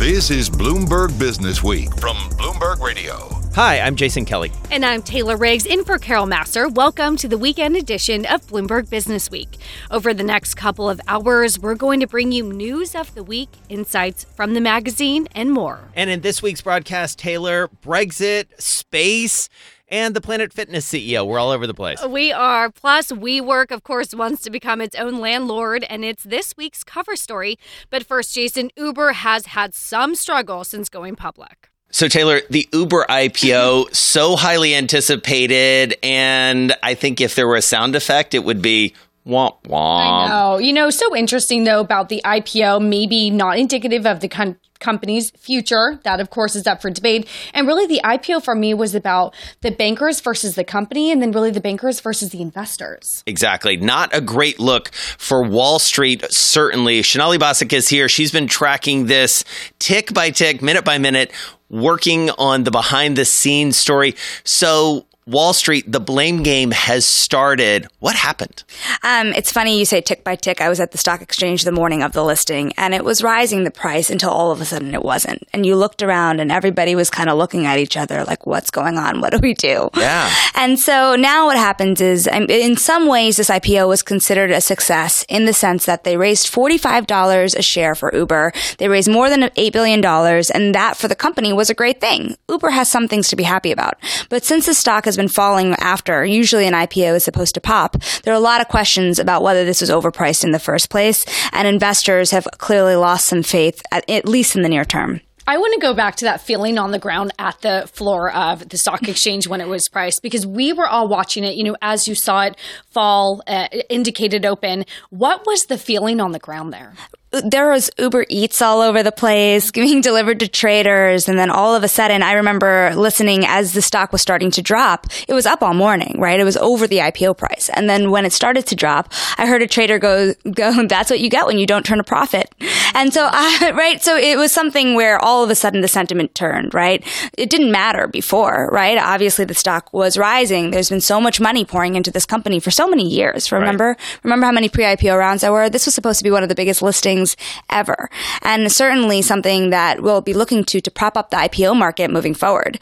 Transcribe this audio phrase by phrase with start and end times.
[0.00, 3.28] This is Bloomberg Business Week from Bloomberg Radio.
[3.54, 4.50] Hi, I'm Jason Kelly.
[4.70, 6.72] And I'm Taylor Riggs in for Carol Massar.
[6.72, 9.58] Welcome to the weekend edition of Bloomberg Business Week.
[9.90, 13.50] Over the next couple of hours, we're going to bring you news of the week,
[13.68, 15.90] insights from the magazine, and more.
[15.94, 19.50] And in this week's broadcast, Taylor, Brexit, space,
[19.90, 21.26] and the Planet Fitness CEO.
[21.26, 22.04] We're all over the place.
[22.04, 22.70] We are.
[22.70, 27.16] Plus, WeWork, of course, wants to become its own landlord, and it's this week's cover
[27.16, 27.58] story.
[27.90, 31.70] But first, Jason, Uber has had some struggle since going public.
[31.92, 35.96] So, Taylor, the Uber IPO, so highly anticipated.
[36.04, 38.94] And I think if there were a sound effect, it would be
[39.26, 40.00] womp womp.
[40.00, 40.58] I know.
[40.58, 45.30] You know, so interesting, though, about the IPO, maybe not indicative of the con- company's
[45.32, 46.00] future.
[46.04, 47.28] That, of course, is up for debate.
[47.54, 51.30] And really, the IPO for me was about the bankers versus the company, and then
[51.30, 53.22] really the bankers versus the investors.
[53.26, 53.76] Exactly.
[53.76, 57.02] Not a great look for Wall Street, certainly.
[57.02, 58.08] Sonali Basak is here.
[58.08, 59.44] She's been tracking this
[59.78, 61.30] tick by tick, minute by minute,
[61.68, 64.16] working on the behind the scenes story.
[64.44, 67.86] So, Wall Street, the blame game has started.
[67.98, 68.64] What happened?
[69.02, 70.60] Um, it's funny you say tick by tick.
[70.60, 73.64] I was at the stock exchange the morning of the listing and it was rising
[73.64, 75.46] the price until all of a sudden it wasn't.
[75.52, 78.70] And you looked around and everybody was kind of looking at each other like, what's
[78.70, 79.20] going on?
[79.20, 79.90] What do we do?
[79.96, 80.30] Yeah.
[80.54, 85.24] And so now what happens is, in some ways, this IPO was considered a success
[85.28, 88.52] in the sense that they raised $45 a share for Uber.
[88.78, 92.36] They raised more than $8 billion and that for the company was a great thing.
[92.48, 93.94] Uber has some things to be happy about.
[94.28, 97.96] But since the stock has been falling after, usually an IPO is supposed to pop,
[98.22, 101.26] there are a lot of questions about whether this was overpriced in the first place,
[101.52, 105.20] and investors have clearly lost some faith, at, at least in the near term.
[105.46, 108.68] I want to go back to that feeling on the ground at the floor of
[108.68, 111.76] the stock exchange when it was priced because we were all watching it, you know,
[111.82, 112.56] as you saw it
[112.90, 114.84] fall, uh, indicated open.
[115.08, 116.92] What was the feeling on the ground there?
[117.30, 121.28] There was Uber Eats all over the place, being delivered to traders.
[121.28, 124.62] And then all of a sudden, I remember listening as the stock was starting to
[124.62, 125.06] drop.
[125.28, 126.40] It was up all morning, right?
[126.40, 127.68] It was over the IPO price.
[127.70, 131.20] And then when it started to drop, I heard a trader go, go, that's what
[131.20, 132.52] you get when you don't turn a profit.
[132.94, 134.02] And so, I, uh, right?
[134.02, 137.04] So it was something where all of a sudden the sentiment turned, right?
[137.38, 138.98] It didn't matter before, right?
[138.98, 140.70] Obviously the stock was rising.
[140.70, 143.52] There's been so much money pouring into this company for so many years.
[143.52, 143.88] Remember?
[143.88, 144.18] Right.
[144.24, 145.70] Remember how many pre-IPO rounds there were?
[145.70, 147.36] This was supposed to be one of the biggest listings things
[147.68, 148.08] ever.
[148.42, 152.34] And certainly something that we'll be looking to to prop up the IPO market moving
[152.34, 152.80] forward.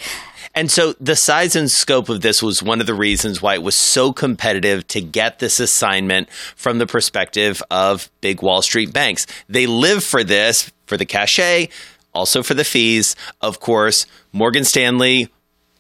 [0.55, 3.63] And so the size and scope of this was one of the reasons why it
[3.63, 9.27] was so competitive to get this assignment from the perspective of big Wall Street banks.
[9.49, 11.69] They live for this, for the cachet,
[12.15, 13.15] also for the fees.
[13.41, 15.29] Of course, Morgan Stanley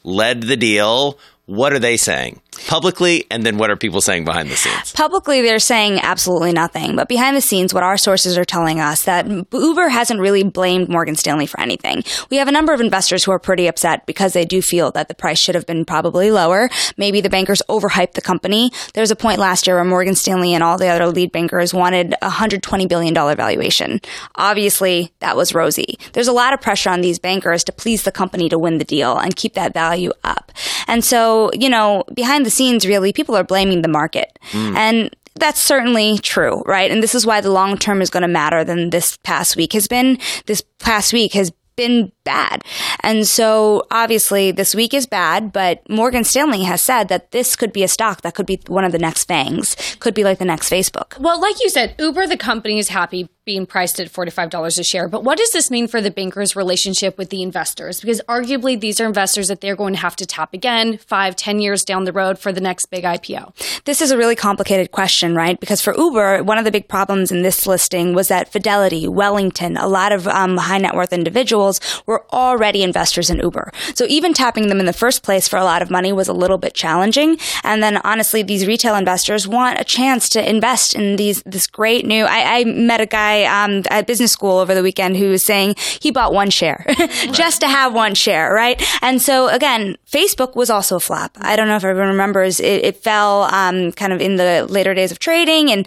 [0.04, 1.18] led the deal.
[1.46, 2.42] What are they saying?
[2.66, 4.92] Publicly and then what are people saying behind the scenes?
[4.92, 6.96] Publicly they're saying absolutely nothing.
[6.96, 10.88] But behind the scenes what our sources are telling us that uber hasn't really blamed
[10.88, 12.02] morgan stanley for anything.
[12.30, 15.08] We have a number of investors who are pretty upset because they do feel that
[15.08, 16.68] the price should have been probably lower.
[16.96, 18.72] Maybe the bankers overhyped the company.
[18.94, 21.72] There was a point last year where morgan stanley and all the other lead bankers
[21.72, 24.00] wanted a 120 billion dollar valuation.
[24.34, 25.98] Obviously that was rosy.
[26.12, 28.84] There's a lot of pressure on these bankers to please the company to win the
[28.84, 30.52] deal and keep that value up.
[30.86, 34.38] And so you know behind the the scenes, really, people are blaming the market.
[34.52, 34.74] Mm.
[34.74, 36.90] And that's certainly true, right?
[36.90, 39.74] And this is why the long term is going to matter than this past week
[39.74, 40.18] has been.
[40.46, 42.62] This past week has been bad.
[43.00, 47.72] And so obviously this week is bad, but Morgan Stanley has said that this could
[47.72, 50.44] be a stock that could be one of the next FANGs, could be like the
[50.44, 51.18] next Facebook.
[51.18, 55.08] Well, like you said, Uber, the company is happy being priced at $45 a share.
[55.08, 57.98] But what does this mean for the banker's relationship with the investors?
[57.98, 61.58] Because arguably these are investors that they're going to have to tap again five, ten
[61.58, 63.82] years down the road for the next big IPO.
[63.84, 65.58] This is a really complicated question, right?
[65.58, 69.78] Because for Uber, one of the big problems in this listing was that Fidelity, Wellington,
[69.78, 73.72] a lot of um, high net worth individuals were already investors in Uber.
[73.94, 76.32] So even tapping them in the first place for a lot of money was a
[76.32, 77.38] little bit challenging.
[77.64, 82.06] And then honestly, these retail investors want a chance to invest in these, this great
[82.06, 85.42] new, I, I met a guy um, at business school over the weekend who was
[85.42, 86.84] saying he bought one share
[87.32, 88.82] just to have one share, right?
[89.02, 91.36] And so again, Facebook was also a flop.
[91.40, 92.60] I don't know if everyone remembers.
[92.60, 95.86] It, it fell um, kind of in the later days of trading and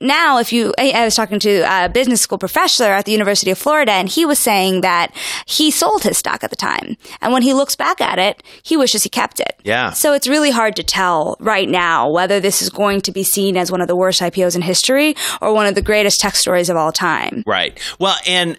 [0.00, 3.58] now, if you, I was talking to a business school professor at the University of
[3.58, 5.14] Florida, and he was saying that
[5.46, 6.96] he sold his stock at the time.
[7.20, 9.60] And when he looks back at it, he wishes he kept it.
[9.62, 9.90] Yeah.
[9.90, 13.56] So it's really hard to tell right now whether this is going to be seen
[13.56, 16.70] as one of the worst IPOs in history or one of the greatest tech stories
[16.70, 17.44] of all time.
[17.46, 17.78] Right.
[17.98, 18.58] Well, and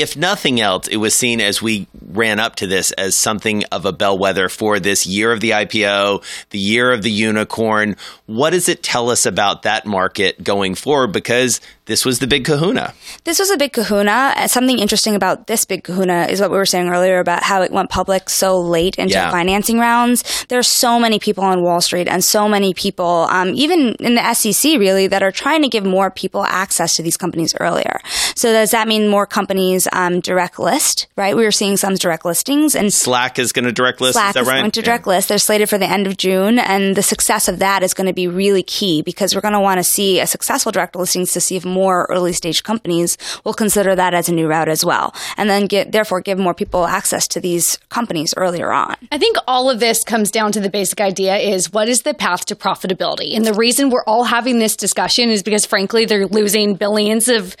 [0.00, 3.84] if nothing else, it was seen as we ran up to this as something of
[3.84, 7.96] a bellwether for this year of the IPO, the year of the unicorn.
[8.26, 11.12] What does it tell us about that market going forward?
[11.12, 11.60] Because
[11.90, 12.94] this was the big kahuna.
[13.24, 14.32] This was a big kahuna.
[14.36, 17.62] Uh, something interesting about this big kahuna is what we were saying earlier about how
[17.62, 19.28] it went public so late into yeah.
[19.28, 20.46] financing rounds.
[20.48, 24.34] There's so many people on Wall Street and so many people, um, even in the
[24.34, 28.00] SEC, really, that are trying to give more people access to these companies earlier.
[28.36, 31.08] So does that mean more companies um, direct list?
[31.16, 31.36] Right?
[31.36, 34.14] We were seeing some direct listings, and Slack is going to direct list.
[34.14, 34.60] Slack is, is right?
[34.60, 35.14] going to direct yeah.
[35.14, 35.28] list.
[35.28, 38.12] They're slated for the end of June, and the success of that is going to
[38.12, 41.40] be really key because we're going to want to see a successful direct listings to
[41.40, 45.14] see if more early stage companies will consider that as a new route as well,
[45.36, 48.96] and then get therefore give more people access to these companies earlier on.
[49.12, 52.14] I think all of this comes down to the basic idea is what is the
[52.14, 56.26] path to profitability, and the reason we're all having this discussion is because frankly they're
[56.26, 57.56] losing billions of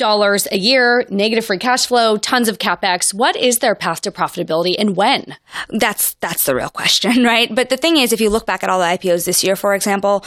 [0.00, 3.14] dollars a year, negative free cash flow, tons of capex.
[3.14, 5.36] What is their path to profitability and when?
[5.68, 7.54] That's that's the real question, right?
[7.54, 9.74] But the thing is, if you look back at all the IPOs this year, for
[9.74, 10.24] example,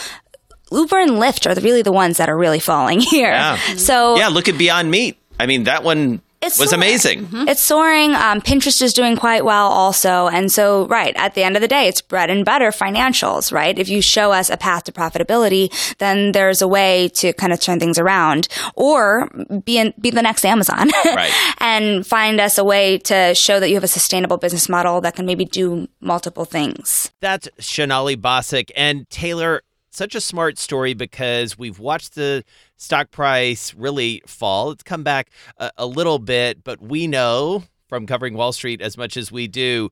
[0.74, 3.32] Uber and Lyft are really the ones that are really falling here.
[3.32, 3.58] Yeah.
[3.78, 5.18] So yeah, look at Beyond Meat.
[5.40, 6.84] I mean, that one it's was soaring.
[6.84, 7.26] amazing.
[7.26, 7.48] Mm-hmm.
[7.48, 8.16] It's soaring.
[8.16, 10.28] Um, Pinterest is doing quite well also.
[10.28, 13.78] And so, right, at the end of the day, it's bread and butter financials, right?
[13.80, 17.60] If you show us a path to profitability, then there's a way to kind of
[17.60, 19.30] turn things around or
[19.66, 21.32] be, in, be the next Amazon right.
[21.60, 25.16] and find us a way to show that you have a sustainable business model that
[25.16, 27.12] can maybe do multiple things.
[27.22, 29.62] That's Sonali Basak and Taylor
[29.96, 32.44] such a smart story because we've watched the
[32.78, 34.72] stock price really fall.
[34.72, 38.98] It's come back a, a, little bit, but we know from covering Wall Street as
[38.98, 39.90] much as we do.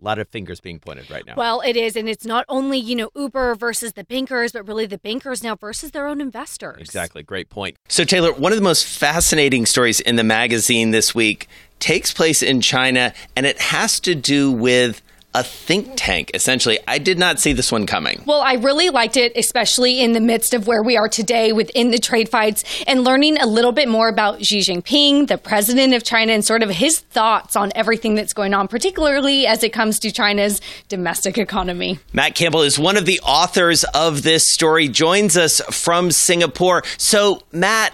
[0.00, 1.34] A lot of fingers being pointed right now.
[1.36, 1.96] Well, it is.
[1.96, 5.56] And it's not only, you know, Uber versus the bankers, but really the bankers now
[5.56, 6.80] versus their own investors.
[6.80, 7.24] Exactly.
[7.24, 7.76] Great point.
[7.88, 11.48] So, Taylor, one of the most fascinating stories in the magazine this week
[11.80, 15.02] takes place in China, and it has to do with
[15.34, 16.78] a think tank, essentially.
[16.88, 18.22] I did not see this one coming.
[18.26, 21.90] Well, I really liked it, especially in the midst of where we are today within
[21.90, 26.02] the trade fights and learning a little bit more about Xi Jinping, the president of
[26.02, 29.98] China, and sort of his thoughts on everything that's going on, particularly as it comes
[30.00, 31.98] to China's domestic economy.
[32.12, 36.82] Matt Campbell is one of the authors of this story, joins us from Singapore.
[36.96, 37.92] So, Matt,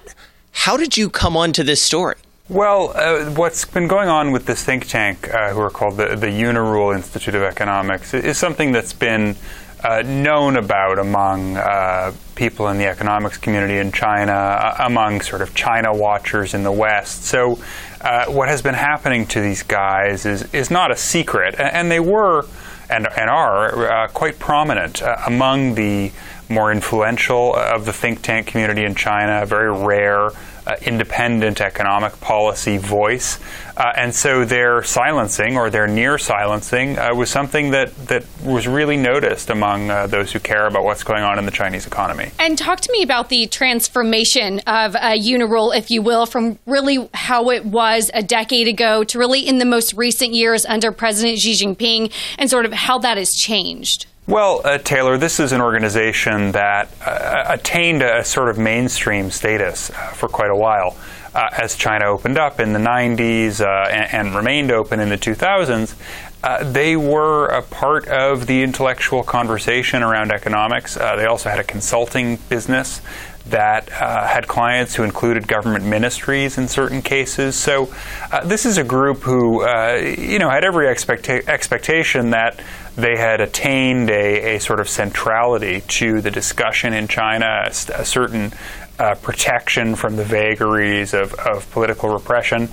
[0.53, 2.15] how did you come onto this story?
[2.51, 6.15] Well, uh, what's been going on with this think tank, uh, who are called the,
[6.15, 9.37] the Unirule Institute of Economics, is something that's been
[9.83, 15.41] uh, known about among uh, people in the economics community in China, uh, among sort
[15.41, 17.25] of China watchers in the West.
[17.25, 17.59] So,
[18.03, 22.01] uh, what has been happening to these guys is is not a secret, and they
[22.01, 22.45] were
[22.91, 26.13] and and are quite prominent among the
[26.49, 29.43] more influential of the think tank community in China.
[29.43, 30.31] A very rare
[30.67, 33.39] uh, independent economic policy voice.
[33.77, 38.67] Uh, and so their silencing or their near silencing uh, was something that, that was
[38.67, 42.31] really noticed among uh, those who care about what's going on in the Chinese economy.
[42.39, 47.09] And talk to me about the transformation of uh, Unirule, if you will, from really
[47.13, 51.39] how it was a decade ago to really in the most recent years under President
[51.41, 54.07] Xi Jinping and sort of how that has changed.
[54.27, 59.91] Well, uh, Taylor, this is an organization that uh, attained a sort of mainstream status
[59.91, 60.97] uh, for quite a while.
[61.35, 65.19] Uh, as China opened up in the 90s uh, and, and, remained open in the
[65.19, 65.95] 2000s,
[66.43, 70.95] uh, they were a part of the intellectual conversation around economics.
[70.95, 73.03] they also had a consulting business
[73.47, 77.55] that uh, had clients who included government ministries in certain cases.
[77.57, 77.93] So
[78.33, 82.61] uh, this is a group who, uh, you know, had every expecta- expectation that
[82.97, 88.05] they had attained a, a, sort of centrality to the discussion in China, a, a
[88.05, 88.53] certain
[88.99, 92.69] uh, protection from the vagaries of, of political repression,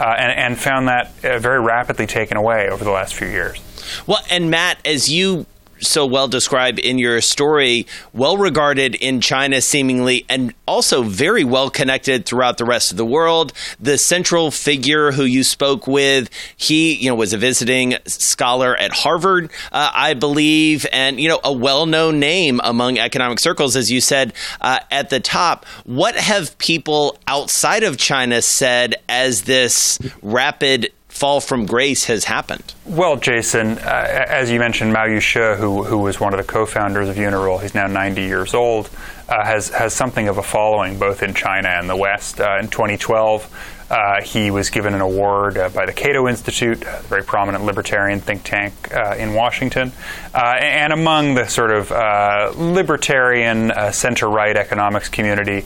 [0.00, 3.60] uh, and, and, found that uh, very rapidly taken away over the last few years.
[4.06, 5.46] Well, and Matt, as you
[5.80, 11.70] so well described in your story, well regarded in China, seemingly, and also very well
[11.70, 13.52] connected throughout the rest of the world.
[13.80, 18.92] The central figure who you spoke with, he, you know, was a visiting scholar at
[18.92, 24.00] Harvard, uh, I believe, and you know, a well-known name among economic circles, as you
[24.00, 25.66] said uh, at the top.
[25.84, 32.74] What have people outside of China said as this rapid fall from grace has happened?
[32.84, 36.66] Well, Jason, uh, as you mentioned, Mao Yushi, who, who was one of the co
[36.66, 38.90] founders of Unirule, he's now 90 years old.
[39.28, 42.40] uh, has has something of a following both in China and the West.
[42.40, 43.74] Uh, in 2012.
[43.88, 48.20] Uh, he was given an award uh, by the Cato Institute, a very prominent libertarian
[48.20, 49.92] think tank uh, in Washington.
[50.34, 55.64] Uh, and among the sort of uh, libertarian center right economics community,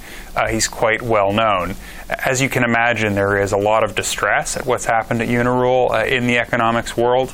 [0.51, 1.75] he's quite well known.
[2.09, 6.07] As you can imagine, there is a lot of distress at what's happened at Unirule
[6.07, 7.33] in the economics world.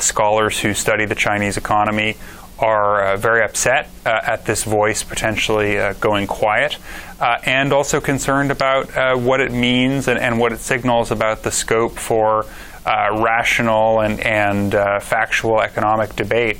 [0.00, 2.16] scholars who study the Chinese economy
[2.58, 6.76] are uh, very upset uh, at this voice potentially uh, going quiet,
[7.20, 11.42] uh, and also concerned about uh, what it means and, and, what it signals about
[11.42, 12.44] the scope for
[12.86, 14.72] uh, rational and, and
[15.02, 16.58] factual economic debate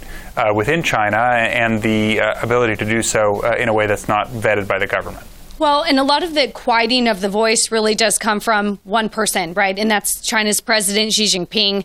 [0.55, 4.79] within China and the ability to do so in a way that's not vetted by
[4.79, 5.27] the government.
[5.59, 9.09] Well, and a lot of the quieting of the voice really does come from one
[9.09, 9.77] person, right?
[9.77, 11.85] And that's China's President Xi Jinping.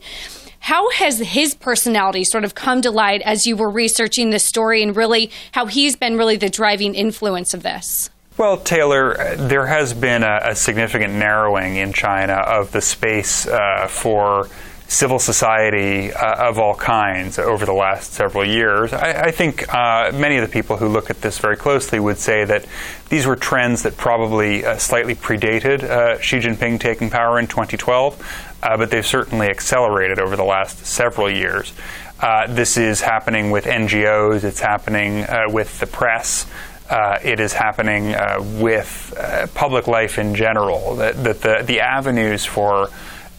[0.63, 4.81] How has his personality sort of come to light as you were researching this story
[4.81, 8.09] and really how he's been really the driving influence of this?
[8.37, 13.87] Well, Taylor, there has been a, a significant narrowing in China of the space uh,
[13.89, 14.47] for
[14.93, 18.93] civil society uh, of all kinds over the last several years.
[18.93, 22.19] I, I think uh, many of the people who look at this very closely would
[22.19, 22.65] say that
[23.09, 28.51] these were trends that probably uh, slightly predated uh, Xi Jinping taking power in 2012
[28.61, 31.73] uh, but they've certainly accelerated over the last several years.
[32.21, 36.45] Uh, this is happening with NGOs, it's happening with the press.
[36.89, 40.97] Uh, it is happening uh, with uh, public life in general.
[40.97, 42.89] That, that the, the avenues for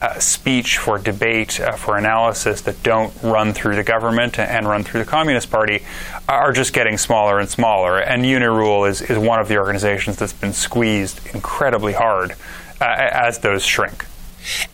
[0.05, 4.85] uh, speech, for debate, uh, for analysis that don't run through the government and run
[4.85, 5.83] through the Communist Party
[6.29, 7.99] are just getting smaller and smaller.
[7.99, 12.33] And Unirule is, is one of the organizations that's been squeezed incredibly hard
[12.83, 14.05] uh, as those shrink.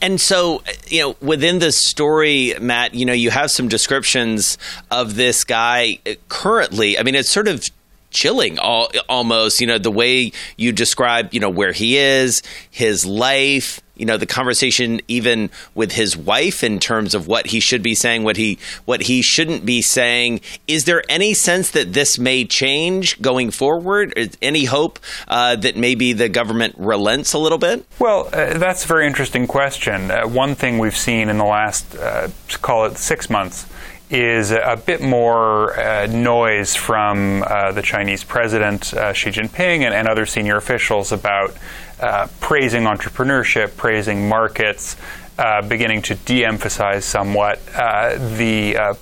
[0.02, 4.58] And so, you know, within this story, Matt, you know, you have some descriptions
[4.90, 6.98] of this guy currently.
[6.98, 7.64] I mean, it's sort of
[8.10, 13.06] chilling all, almost you know the way you describe you know where he is his
[13.06, 17.82] life you know the conversation even with his wife in terms of what he should
[17.82, 20.40] be saying what he what he shouldn't be saying.
[20.66, 24.14] Is there any sense that this may change going forward?
[24.16, 24.98] Is any hope
[25.28, 27.84] uh, that maybe the government relents a little bit?
[27.98, 30.10] Well uh, that's a very interesting question.
[30.10, 32.28] Uh, one thing we've seen in the last uh,
[32.62, 33.66] call it six months
[34.10, 39.94] is a bit more uh, noise from uh, the Chinese president, uh, Xi Jinping, and,
[39.94, 41.56] and, other senior officials about
[42.00, 44.96] uh, praising entrepreneurship, praising markets,
[45.38, 48.96] uh, beginning to de emphasize somewhat uh, the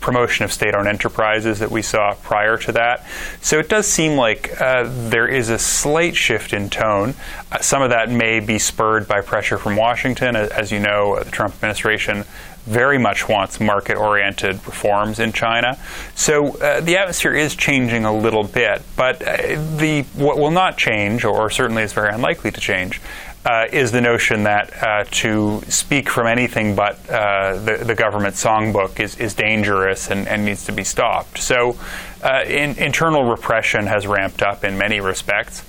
[0.00, 3.04] promotion of state owned enterprises that we saw prior to that.
[3.40, 7.14] So it does seem like there is a slight shift in tone.
[7.62, 10.36] some of that may be spurred by pressure from Washington.
[10.36, 12.24] As you know, the Trump administration
[12.66, 15.78] very much wants market oriented reforms in China.
[16.14, 19.36] So uh, the atmosphere is changing a little bit, but uh,
[19.76, 23.00] the what will not change, or certainly is very unlikely to change,
[23.44, 28.34] uh, is the notion that uh, to speak from anything but uh, the, the, government
[28.34, 31.38] songbook is, is dangerous and, and, needs to be stopped.
[31.38, 31.78] So,
[32.24, 35.62] uh, in, internal repression has ramped up in many respects.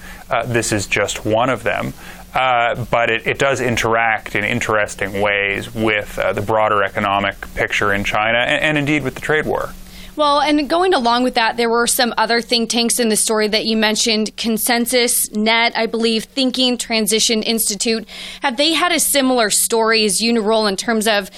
[0.48, 1.94] this is just one of them.
[2.38, 7.92] Uh, but it, it, does interact in interesting ways with uh, the broader economic picture
[7.92, 9.74] in China and, and, indeed with the trade war.
[10.16, 13.48] Well, and going along with that, there were some other think tanks in the story
[13.48, 18.08] that you mentioned Consensus, Net, I believe, Thinking Transition Institute.
[18.44, 21.32] Have they had a similar story as Unirule in terms of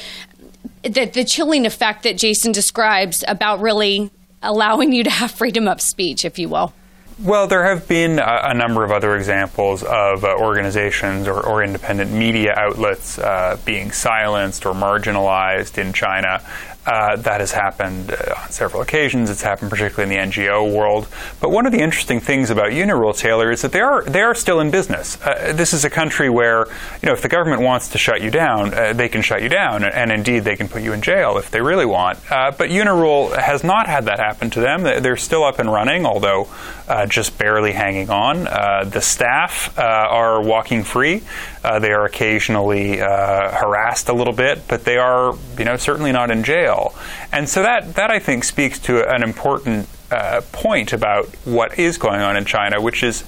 [0.84, 4.12] the, the chilling effect that Jason describes about really
[4.44, 6.74] allowing you to have freedom of speech, if you will?
[7.22, 11.62] Well, there have been a, a number of other examples of uh, organizations or, or,
[11.62, 16.42] independent media outlets uh, being silenced or marginalized in China.
[16.90, 19.30] Uh, that has happened uh, on several occasions.
[19.30, 21.08] It's happened particularly in the NGO world.
[21.40, 24.34] But one of the interesting things about Unirule, Taylor, is that they are they are
[24.34, 25.22] still in business.
[25.22, 26.66] Uh, this is a country where
[27.00, 29.50] you know if the government wants to shut you down, uh, they can shut you
[29.50, 32.18] down, and indeed they can put you in jail if they really want.
[32.32, 34.82] Uh, but Unirule has not had that happen to them.
[34.82, 36.48] They're still up and running, although
[37.08, 38.46] just barely hanging on.
[38.90, 41.22] the staff are walking free.
[41.62, 46.44] they are occasionally harassed a little bit, but they are you know certainly not in
[46.44, 46.79] jail.
[47.32, 51.98] And so that, that I think speaks to an important uh, point about what is
[51.98, 53.24] going on in China, which is,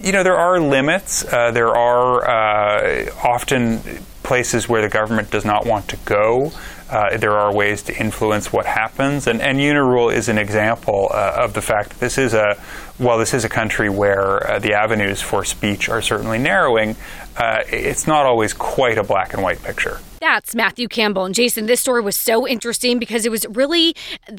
[0.00, 1.24] you know, there are limits.
[1.24, 3.80] Uh, there are uh, often
[4.22, 6.52] places where the government does not want to go.
[6.90, 11.44] Uh, there are ways to influence what happens, and, and Unirule is an example uh,
[11.44, 12.56] of the fact that this is a,
[12.98, 16.96] while this is a country where uh, the avenues for speech are certainly narrowing,
[17.36, 20.00] uh, it's not always quite a black and white picture.
[20.20, 21.24] That's Matthew Campbell.
[21.24, 23.94] And Jason, this story was so interesting because it was really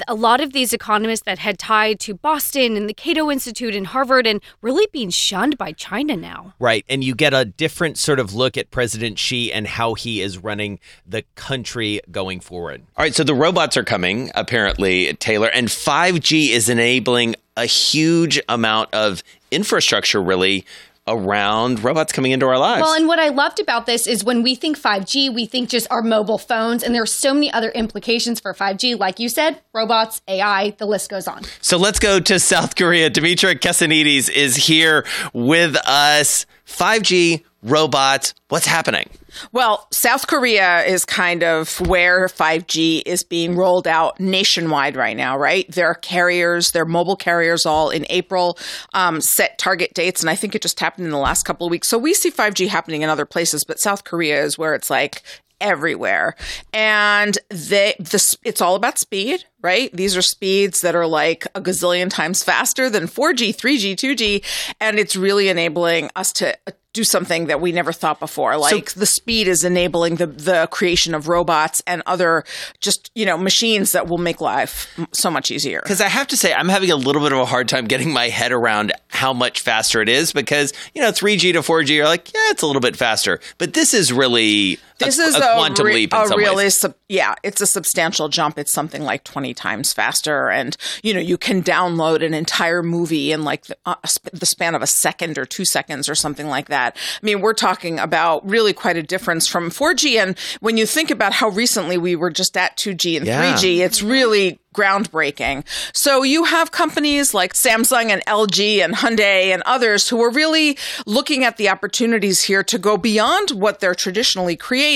[0.06, 3.86] a lot of these economists that had tied to Boston and the Cato Institute and
[3.86, 6.54] Harvard and really being shunned by China now.
[6.58, 6.84] Right.
[6.88, 10.36] And you get a different sort of look at President Xi and how he is
[10.38, 12.82] running the country going forward.
[12.96, 13.14] All right.
[13.14, 19.22] So the robots are coming, apparently, Taylor, and 5G is enabling a huge amount of
[19.50, 20.64] infrastructure, really,
[21.06, 22.82] around robots coming into our lives.
[22.82, 25.90] Well, and what I loved about this is when we think 5G, we think just
[25.90, 28.98] our mobile phones, and there's so many other implications for 5G.
[28.98, 31.42] Like you said, robots, AI, the list goes on.
[31.60, 33.10] So let's go to South Korea.
[33.10, 36.46] Dimitra Kessenides is here with us.
[36.66, 39.08] 5G, robots, what's happening?
[39.52, 45.36] Well, South Korea is kind of where 5G is being rolled out nationwide right now,
[45.36, 45.70] right?
[45.70, 48.58] Their carriers, their mobile carriers, all in April
[48.94, 51.70] um, set target dates, and I think it just happened in the last couple of
[51.70, 51.88] weeks.
[51.88, 55.22] So we see 5G happening in other places, but South Korea is where it's like
[55.60, 56.34] everywhere.
[56.72, 59.92] And they, the, it's all about speed, right?
[59.92, 64.74] These are speeds that are like a gazillion times faster than 4G, 3G, 2G.
[64.80, 66.56] And it's really enabling us to
[66.92, 68.56] do something that we never thought before.
[68.56, 72.44] Like so, the speed is enabling the the creation of robots and other
[72.80, 75.80] just you know machines that will make life so much easier.
[75.82, 78.12] Because I have to say, I'm having a little bit of a hard time getting
[78.12, 80.32] my head around how much faster it is.
[80.32, 83.74] Because you know, 3G to 4G are like, yeah, it's a little bit faster, but
[83.74, 86.12] this is really this a, is a, quantum re- leap.
[86.12, 88.58] a really, sub- yeah, it's a substantial jump.
[88.58, 93.32] It's something like 20 times faster, and you know, you can download an entire movie
[93.32, 93.94] in like the, uh,
[94.32, 96.96] the span of a second or two seconds or something like that that.
[97.22, 100.20] I mean, we're talking about really quite a difference from 4G.
[100.20, 103.54] And when you think about how recently we were just at 2G and yeah.
[103.54, 105.64] 3G, it's really groundbreaking.
[105.92, 110.78] So you have companies like Samsung and LG and Hyundai and others who are really
[111.06, 114.89] looking at the opportunities here to go beyond what they're traditionally creating.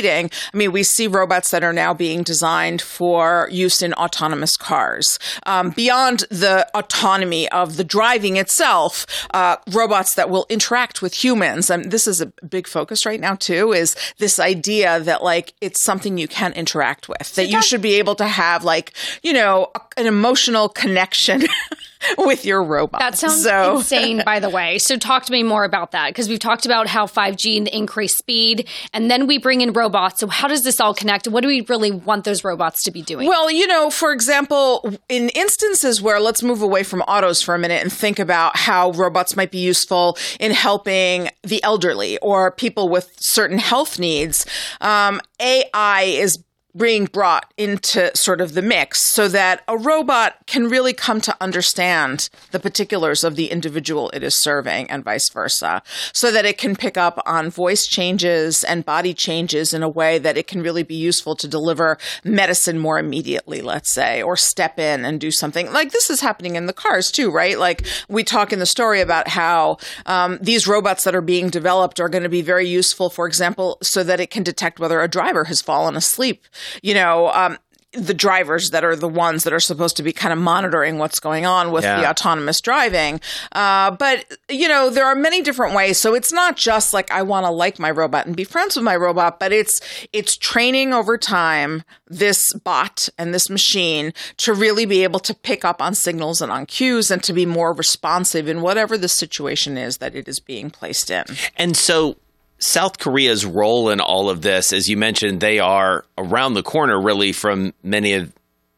[0.52, 5.18] I mean, we see robots that are now being designed for use in autonomous cars.
[5.46, 11.70] Um, beyond the autonomy of the driving itself, uh, robots that will interact with humans.
[11.70, 15.84] And this is a big focus right now too, is this idea that like it's
[15.84, 19.70] something you can interact with, that you should be able to have like, you know,
[19.96, 21.44] an emotional connection
[22.18, 23.00] with your robot.
[23.00, 23.76] That sounds so.
[23.76, 24.78] insane, by the way.
[24.78, 27.76] So, talk to me more about that because we've talked about how 5G and the
[27.76, 30.20] increased speed, and then we bring in robots.
[30.20, 31.28] So, how does this all connect?
[31.28, 33.28] What do we really want those robots to be doing?
[33.28, 37.58] Well, you know, for example, in instances where let's move away from autos for a
[37.58, 42.88] minute and think about how robots might be useful in helping the elderly or people
[42.88, 44.46] with certain health needs,
[44.80, 46.43] um, AI is
[46.76, 51.36] being brought into sort of the mix so that a robot can really come to
[51.40, 56.58] understand the particulars of the individual it is serving and vice versa so that it
[56.58, 60.62] can pick up on voice changes and body changes in a way that it can
[60.62, 65.30] really be useful to deliver medicine more immediately let's say or step in and do
[65.30, 65.72] something.
[65.72, 67.58] Like this is happening in the cars too right?
[67.58, 72.00] Like we talk in the story about how um, these robots that are being developed
[72.00, 75.08] are going to be very useful for example so that it can detect whether a
[75.08, 76.44] driver has fallen asleep
[76.82, 77.58] you know, um,
[77.94, 81.20] the drivers that are the ones that are supposed to be kind of monitoring what's
[81.20, 82.00] going on with yeah.
[82.00, 83.20] the autonomous driving.
[83.52, 85.98] Uh, but, you know, there are many different ways.
[85.98, 88.84] So it's not just like I want to like my robot and be friends with
[88.84, 89.80] my robot, but it's,
[90.12, 95.64] it's training over time this bot and this machine to really be able to pick
[95.64, 99.76] up on signals and on cues and to be more responsive in whatever the situation
[99.76, 101.24] is that it is being placed in.
[101.56, 102.16] And so
[102.58, 107.00] South Korea's role in all of this, as you mentioned, they are around the corner
[107.00, 108.32] really from many of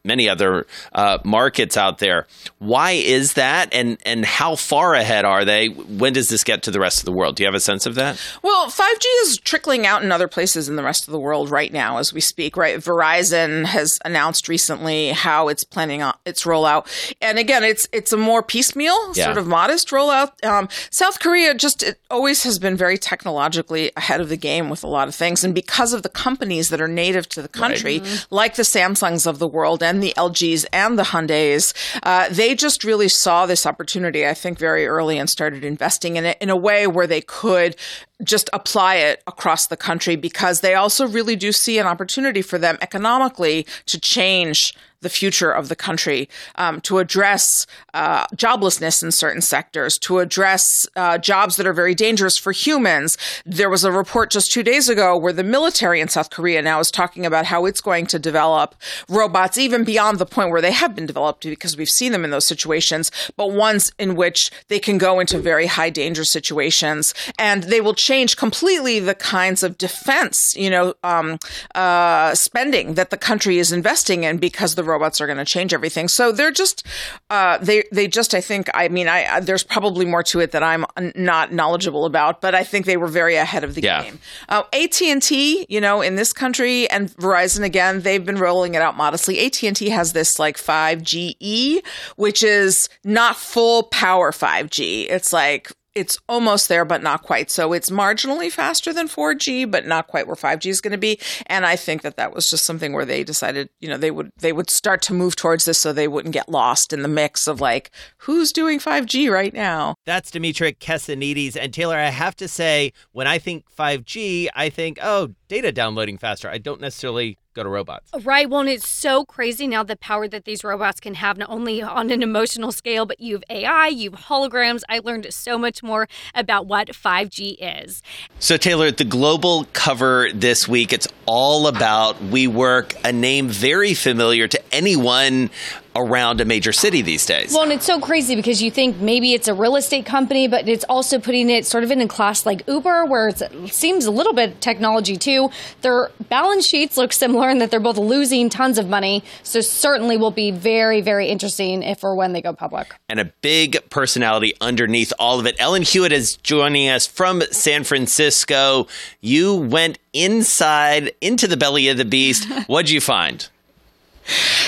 [0.07, 2.25] many other uh, markets out there.
[2.57, 5.67] Why is that, and and how far ahead are they?
[5.67, 7.35] When does this get to the rest of the world?
[7.35, 8.19] Do you have a sense of that?
[8.41, 11.71] Well, 5G is trickling out in other places in the rest of the world right
[11.71, 12.57] now as we speak.
[12.57, 16.87] Right, Verizon has announced recently how it's planning on its rollout,
[17.21, 19.25] and again, it's it's a more piecemeal, yeah.
[19.25, 20.43] sort of modest rollout.
[20.43, 24.83] Um, South Korea just it always has been very technologically ahead of the game with
[24.83, 27.99] a lot of things, and because of the companies that are native to the country,
[27.99, 28.07] right.
[28.07, 28.35] mm-hmm.
[28.35, 32.53] like the Samsungs of the world and and the LGs and the Hyundais, uh, they
[32.53, 36.51] just really saw this opportunity, I think, very early and started investing in it in
[36.51, 37.75] a way where they could
[38.23, 42.59] just apply it across the country because they also really do see an opportunity for
[42.59, 49.11] them economically to change the future of the country, um, to address uh, joblessness in
[49.11, 53.17] certain sectors, to address uh, jobs that are very dangerous for humans.
[53.45, 56.79] There was a report just two days ago where the military in South Korea now
[56.79, 58.75] is talking about how it's going to develop
[59.07, 62.31] robots even beyond the point where they have been developed because we've seen them in
[62.31, 67.63] those situations, but ones in which they can go into very high danger situations and
[67.63, 71.37] they will change completely the kinds of defense, you know, um,
[71.75, 75.73] uh, spending that the country is investing in because the robots are going to change
[75.73, 76.07] everything.
[76.07, 76.85] So they're just,
[77.29, 80.63] uh, they, they just, I think, I mean, I, there's probably more to it that
[80.63, 84.03] I'm not knowledgeable about, but I think they were very ahead of the yeah.
[84.03, 84.19] game.
[84.49, 88.95] Uh, AT&T, you know, in this country and Verizon again, they've been rolling it out
[88.97, 89.45] modestly.
[89.45, 95.09] AT&T has this like 5GE, which is not full power 5G.
[95.09, 97.49] It's like it's almost there, but not quite.
[97.49, 101.19] So it's marginally faster than 4G, but not quite where 5G is going to be.
[101.47, 104.29] And I think that that was just something where they decided, you know, they would
[104.37, 107.47] they would start to move towards this so they wouldn't get lost in the mix
[107.47, 109.95] of like who's doing 5G right now.
[110.05, 111.97] That's Dimitri Kessenides and Taylor.
[111.97, 116.49] I have to say, when I think 5G, I think oh, data downloading faster.
[116.49, 118.11] I don't necessarily go to robots.
[118.23, 118.49] Right.
[118.49, 121.81] Well, and it's so crazy now the power that these robots can have, not only
[121.81, 124.81] on an emotional scale, but you've AI, you've holograms.
[124.87, 128.03] I learned so much more about what 5G is.
[128.39, 134.47] So, Taylor, the global cover this week, it's all about WeWork, a name very familiar
[134.47, 135.49] to anyone
[135.97, 137.53] around a major city these days.
[137.53, 140.69] Well, and it's so crazy because you think maybe it's a real estate company, but
[140.69, 143.41] it's also putting it sort of in a class like Uber, where it
[143.73, 145.49] seems a little bit technology too.
[145.81, 149.23] Their balance sheets look similar in that they're both losing tons of money.
[149.43, 152.95] So certainly will be very, very interesting if or when they go public.
[153.09, 155.55] And a big personality underneath all of it.
[155.59, 158.87] Ellen Huet is joining us from San Francisco.
[159.21, 162.47] You went inside into the belly of the beast.
[162.67, 163.47] What'd you find?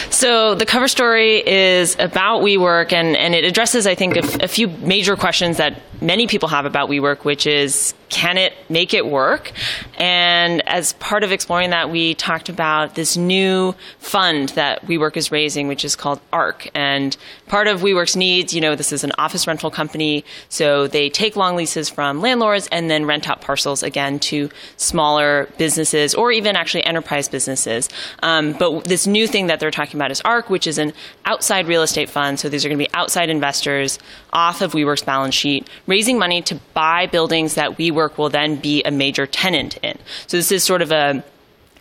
[0.10, 4.67] So the cover story is about WeWork, and, and it addresses, I think, a, few
[4.67, 9.52] major questions that many people have about WeWork, which is can it make it work?
[9.98, 15.32] And as part of exploring that, we talked about this new fund that WeWork is
[15.32, 16.69] raising, which is called ARC.
[16.74, 17.15] And
[17.48, 21.36] part of WeWork's needs, you know, this is an office rental company, so they take
[21.36, 26.56] long leases from landlords and then rent out parcels again to smaller businesses or even
[26.56, 27.89] actually enterprise businesses.
[28.24, 30.93] Um, but this new thing that they're talking about is ARC, which is an
[31.25, 32.39] outside real estate fund.
[32.39, 33.99] So these are going to be outside investors
[34.31, 38.81] off of WeWork's balance sheet, raising money to buy buildings that WeWork will then be
[38.83, 39.97] a major tenant in.
[40.27, 41.23] So this is sort of a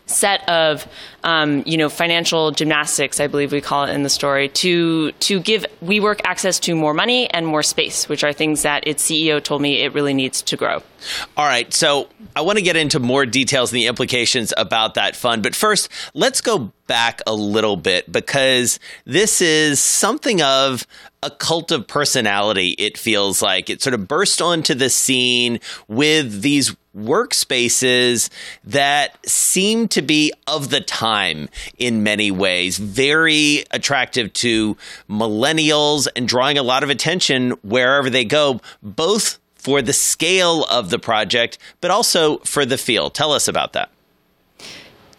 [0.09, 0.87] set of
[1.25, 5.41] um, you know financial gymnastics, I believe we call it in the story, to to
[5.41, 9.43] give WeWork access to more money and more space, which are things that its CEO
[9.43, 10.83] told me it really needs to grow.
[11.37, 15.15] All right, so I want to get into more details and the implications about that
[15.15, 20.87] fund, but first, let's go back a little bit because this is something of
[21.23, 23.71] a cult of personality, it feels like.
[23.71, 28.29] It sort of burst onto the scene with these workspaces
[28.65, 34.77] that seem to be of the time in many ways, very attractive to
[35.09, 40.91] millennials and drawing a lot of attention wherever they go, both for the scale of
[40.91, 43.11] the project, but also for the feel.
[43.11, 43.91] Tell us about that.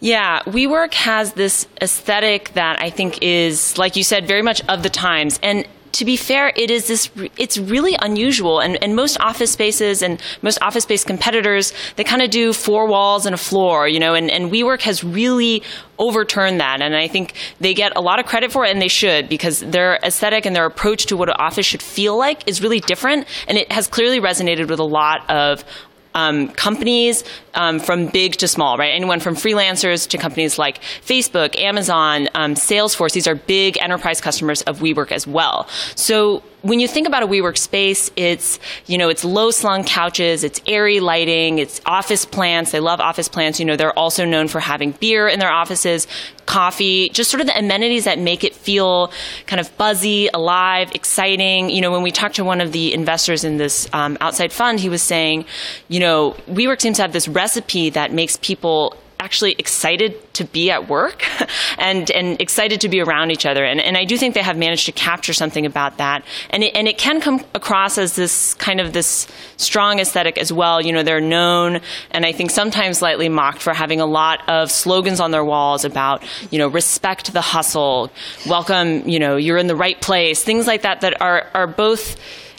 [0.00, 4.82] Yeah, WeWork has this aesthetic that I think is, like you said, very much of
[4.82, 5.38] the times.
[5.42, 8.60] And to be fair, it is this, it's really unusual.
[8.60, 12.86] And, and most office spaces and most office space competitors, they kind of do four
[12.88, 15.62] walls and a floor, you know, and, and WeWork has really
[15.98, 16.80] overturned that.
[16.80, 19.60] And I think they get a lot of credit for it and they should because
[19.60, 23.26] their aesthetic and their approach to what an office should feel like is really different.
[23.46, 25.64] And it has clearly resonated with a lot of
[26.14, 28.94] um, companies um, from big to small, right?
[28.94, 33.12] Anyone from freelancers to companies like Facebook, Amazon, um, Salesforce.
[33.12, 35.68] These are big enterprise customers of WeWork as well.
[35.94, 40.44] So when you think about a WeWork space, it's you know it's low slung couches,
[40.44, 42.72] it's airy lighting, it's office plants.
[42.72, 43.58] They love office plants.
[43.58, 46.06] You know they're also known for having beer in their offices,
[46.46, 49.12] coffee, just sort of the amenities that make it feel
[49.46, 51.70] kind of buzzy, alive, exciting.
[51.70, 54.80] You know when we talked to one of the investors in this um, outside fund,
[54.80, 55.46] he was saying,
[55.88, 60.70] you know WeWork seems to have this recipe that makes people actually excited to be
[60.70, 61.24] at work
[61.78, 63.64] and and excited to be around each other.
[63.64, 66.24] And, and I do think they have managed to capture something about that.
[66.48, 69.28] And it, and it can come across as this kind of this
[69.58, 70.80] strong aesthetic as well.
[70.80, 71.80] You know, they're known
[72.10, 75.84] and I think sometimes slightly mocked for having a lot of slogans on their walls
[75.84, 78.10] about, you know, respect the hustle,
[78.46, 82.16] welcome, you know, you're in the right place, things like that that are, are both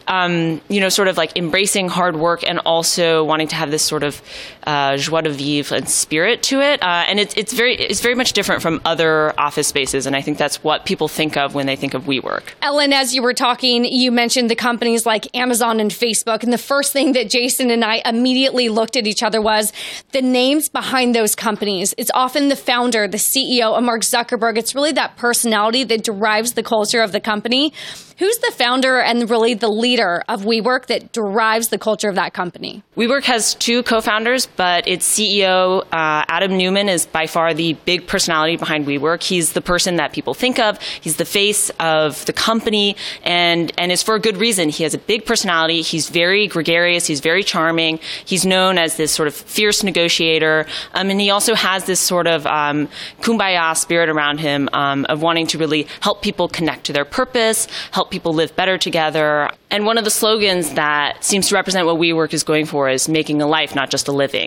[0.08, 3.84] um, you know, sort of like embracing hard work and also wanting to have this
[3.84, 4.21] sort of
[4.65, 6.82] uh, joie de vivre and spirit to it.
[6.82, 10.21] Uh, and it's it's very it's very much different from other office spaces, and I
[10.21, 12.43] think that's what people think of when they think of WeWork.
[12.62, 16.58] Ellen, as you were talking, you mentioned the companies like Amazon and Facebook, and the
[16.58, 19.74] first thing that Jason and I immediately looked at each other was
[20.12, 21.93] the names behind those companies.
[21.97, 24.58] It's often the founder, the CEO, a Mark Zuckerberg.
[24.58, 27.74] It's really that personality that drives the culture of the company.
[28.21, 32.34] Who's the founder and really the leader of WeWork that derives the culture of that
[32.34, 32.84] company?
[32.95, 38.08] WeWork has two co-founders, but its CEO uh, Adam Neumann, is by far the big
[38.08, 39.24] personality behind WeWork.
[39.24, 40.82] He's the person that people think of.
[41.02, 44.70] He's the face of the company, and and it's for a good reason.
[44.70, 45.82] He has a big personality.
[45.82, 47.08] He's very gregarious.
[47.08, 48.00] He's very charming.
[48.26, 52.28] He's known as this sort of fierce negotiator, um, and he also has this sort
[52.28, 52.88] of um,
[53.22, 57.68] kumbaya spirit around him um, of wanting to really help people connect to their purpose,
[57.92, 59.50] help people live better together.
[59.70, 63.08] And one of the slogans that seems to represent what WeWork is going for is
[63.08, 64.40] making a life, not just a living.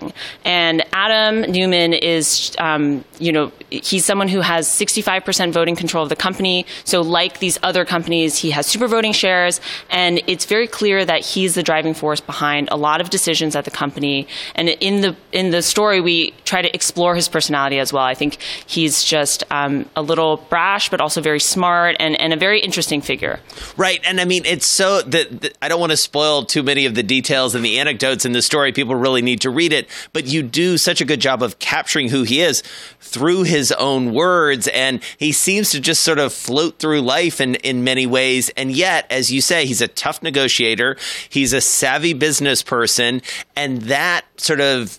[0.45, 6.09] And Adam Neumann is, um, you know, he's someone who has 65% voting control of
[6.09, 6.67] the company.
[6.85, 11.21] So, like these other companies, he has super voting shares, and it's very clear that
[11.21, 14.27] he's the driving force behind a lot of decisions at the company.
[14.55, 18.05] And in the in the story, we try to explore his personality as well.
[18.05, 22.37] I think he's just um, a little brash, but also very smart and, and a
[22.37, 23.41] very interesting figure.
[23.77, 26.95] Right, and I mean it's so that I don't want to spoil too many of
[26.95, 28.73] the details and the anecdotes in the story.
[28.73, 32.09] People really need to read it, but you do such a good job of capturing
[32.09, 32.63] who he is
[33.01, 37.55] through his own words, and he seems to just sort of float through life in
[37.57, 38.51] in many ways.
[38.51, 40.97] And yet, as you say, he's a tough negotiator.
[41.29, 43.23] He's a savvy business person,
[43.57, 44.99] and that sort of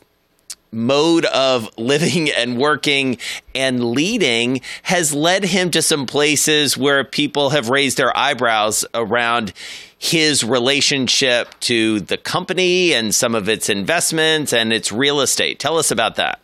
[0.76, 3.18] mode of living and working
[3.56, 9.54] and leading has led him to some places where people have raised their eyebrows around
[10.06, 15.60] his relationship to the company and some of its investments and its real estate.
[15.60, 16.40] Tell us about that.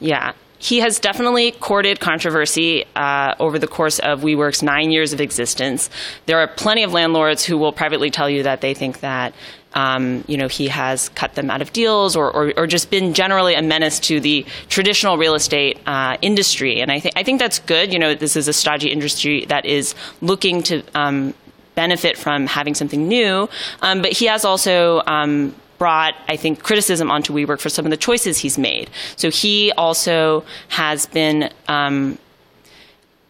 [0.00, 0.32] Yeah.
[0.58, 5.90] He has definitely courted controversy uh, over the course of WeWork's nine years of existence.
[6.26, 9.34] There are plenty of landlords who will privately tell you that they think that
[9.74, 13.14] um, you know, he has cut them out of deals or, or, or, just been
[13.14, 16.82] generally a menace to the traditional real estate uh, industry.
[16.82, 17.90] And I, th- I think that's good.
[17.90, 21.32] You know, this is a stodgy industry that is looking to um,
[21.74, 23.48] benefit from having something new.
[23.80, 27.90] Um, but he has also um, brought, I think, criticism onto WeWork for some of
[27.90, 28.90] the choices he's made.
[29.16, 32.18] So he also has been um,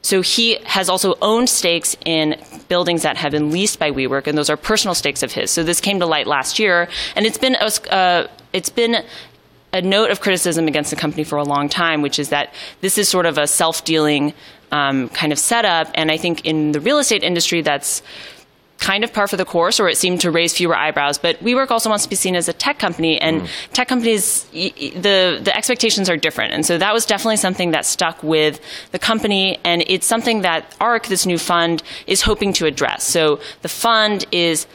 [0.03, 2.37] so he has also owned stakes in
[2.69, 5.51] buildings that have been leased by WeWork, and those are personal stakes of his.
[5.51, 9.05] So this came to light last year, and it's been a, uh, it's been
[9.73, 12.99] a note of criticism against the company for a long time, which is that this
[12.99, 14.35] is sort of a self-dealing
[14.73, 15.89] um, kind of setup.
[15.95, 18.03] And I think in the real estate industry, that's
[18.83, 21.17] kind of par for the course, or it seemed to raise fewer eyebrows.
[21.17, 23.49] But WeWork also wants to be seen as a tech company, and mm.
[23.73, 28.23] tech companies, the the expectations are different, and so that was definitely something that stuck
[28.23, 33.05] with the company, and it's something that ARC, this new fund, is hoping to address.
[33.05, 34.67] So the fund is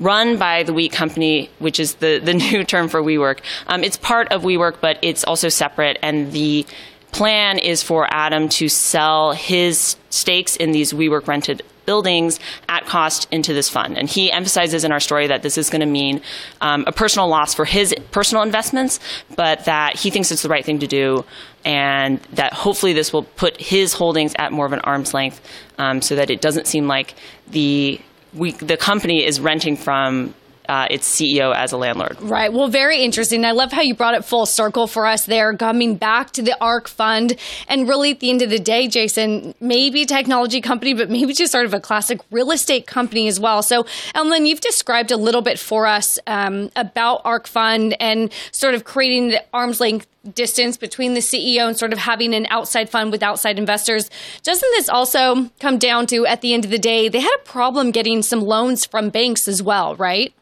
[0.00, 3.40] run by the We Company, which is the, the new term for WeWork.
[3.68, 6.66] Um, it's part of WeWork, but it's also separate, and the
[7.12, 13.28] plan is for Adam to sell his stakes in these WeWork rented buildings at cost
[13.30, 13.98] into this fund.
[13.98, 16.20] And he emphasizes in our story that this is going to mean
[16.60, 19.00] um, a personal loss for his personal investments,
[19.36, 21.24] but that he thinks it's the right thing to do,
[21.64, 25.40] and that hopefully this will put his holdings at more of an arm's length
[25.78, 27.14] um, so that it doesn't seem like
[27.48, 28.00] the
[28.34, 30.34] we, the company is renting from
[30.68, 32.20] uh, its CEO as a landlord.
[32.20, 32.52] Right.
[32.52, 33.44] Well, very interesting.
[33.44, 36.56] I love how you brought it full circle for us there, coming back to the
[36.60, 37.36] ARC fund.
[37.68, 41.32] And really, at the end of the day, Jason, maybe a technology company, but maybe
[41.32, 43.62] just sort of a classic real estate company as well.
[43.62, 48.74] So, Ellen, you've described a little bit for us um, about ARC fund and sort
[48.74, 52.88] of creating the arm's length distance between the CEO and sort of having an outside
[52.88, 54.08] fund with outside investors.
[54.42, 57.44] Doesn't this also come down to, at the end of the day, they had a
[57.44, 60.32] problem getting some loans from banks as well, right?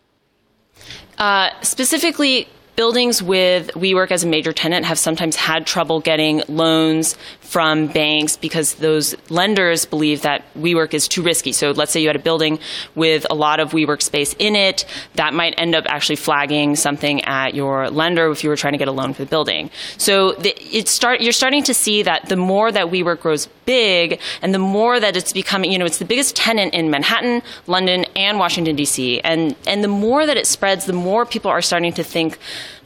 [1.21, 7.15] Uh, specifically, buildings with WeWork as a major tenant have sometimes had trouble getting loans
[7.51, 11.51] from banks because those lenders believe that WeWork is too risky.
[11.51, 12.61] So let's say you had a building
[12.95, 17.25] with a lot of WeWork space in it, that might end up actually flagging something
[17.25, 19.69] at your lender if you were trying to get a loan for the building.
[19.99, 20.55] So the,
[20.87, 25.01] start, you're starting to see that the more that WeWork grows big and the more
[25.01, 29.23] that it's becoming, you know, it's the biggest tenant in Manhattan, London, and Washington, D.C.
[29.23, 32.39] And, and the more that it spreads, the more people are starting to think,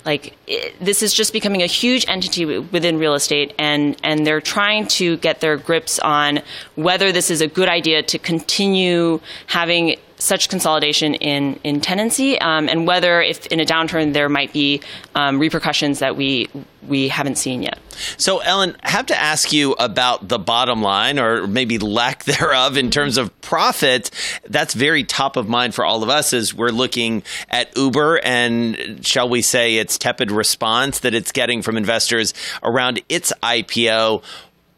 [0.05, 4.40] like it, this is just becoming a huge entity within real estate and and they're
[4.40, 6.40] trying to get their grips on
[6.75, 12.69] whether this is a good idea to continue having such consolidation in in tenancy, um,
[12.69, 14.81] and whether if in a downturn there might be
[15.14, 16.49] um, repercussions that we
[16.88, 17.79] we haven't seen yet.
[18.16, 22.77] So, Ellen, I have to ask you about the bottom line, or maybe lack thereof,
[22.77, 24.11] in terms of profit.
[24.49, 29.05] That's very top of mind for all of us as we're looking at Uber and,
[29.07, 34.23] shall we say, its tepid response that it's getting from investors around its IPO.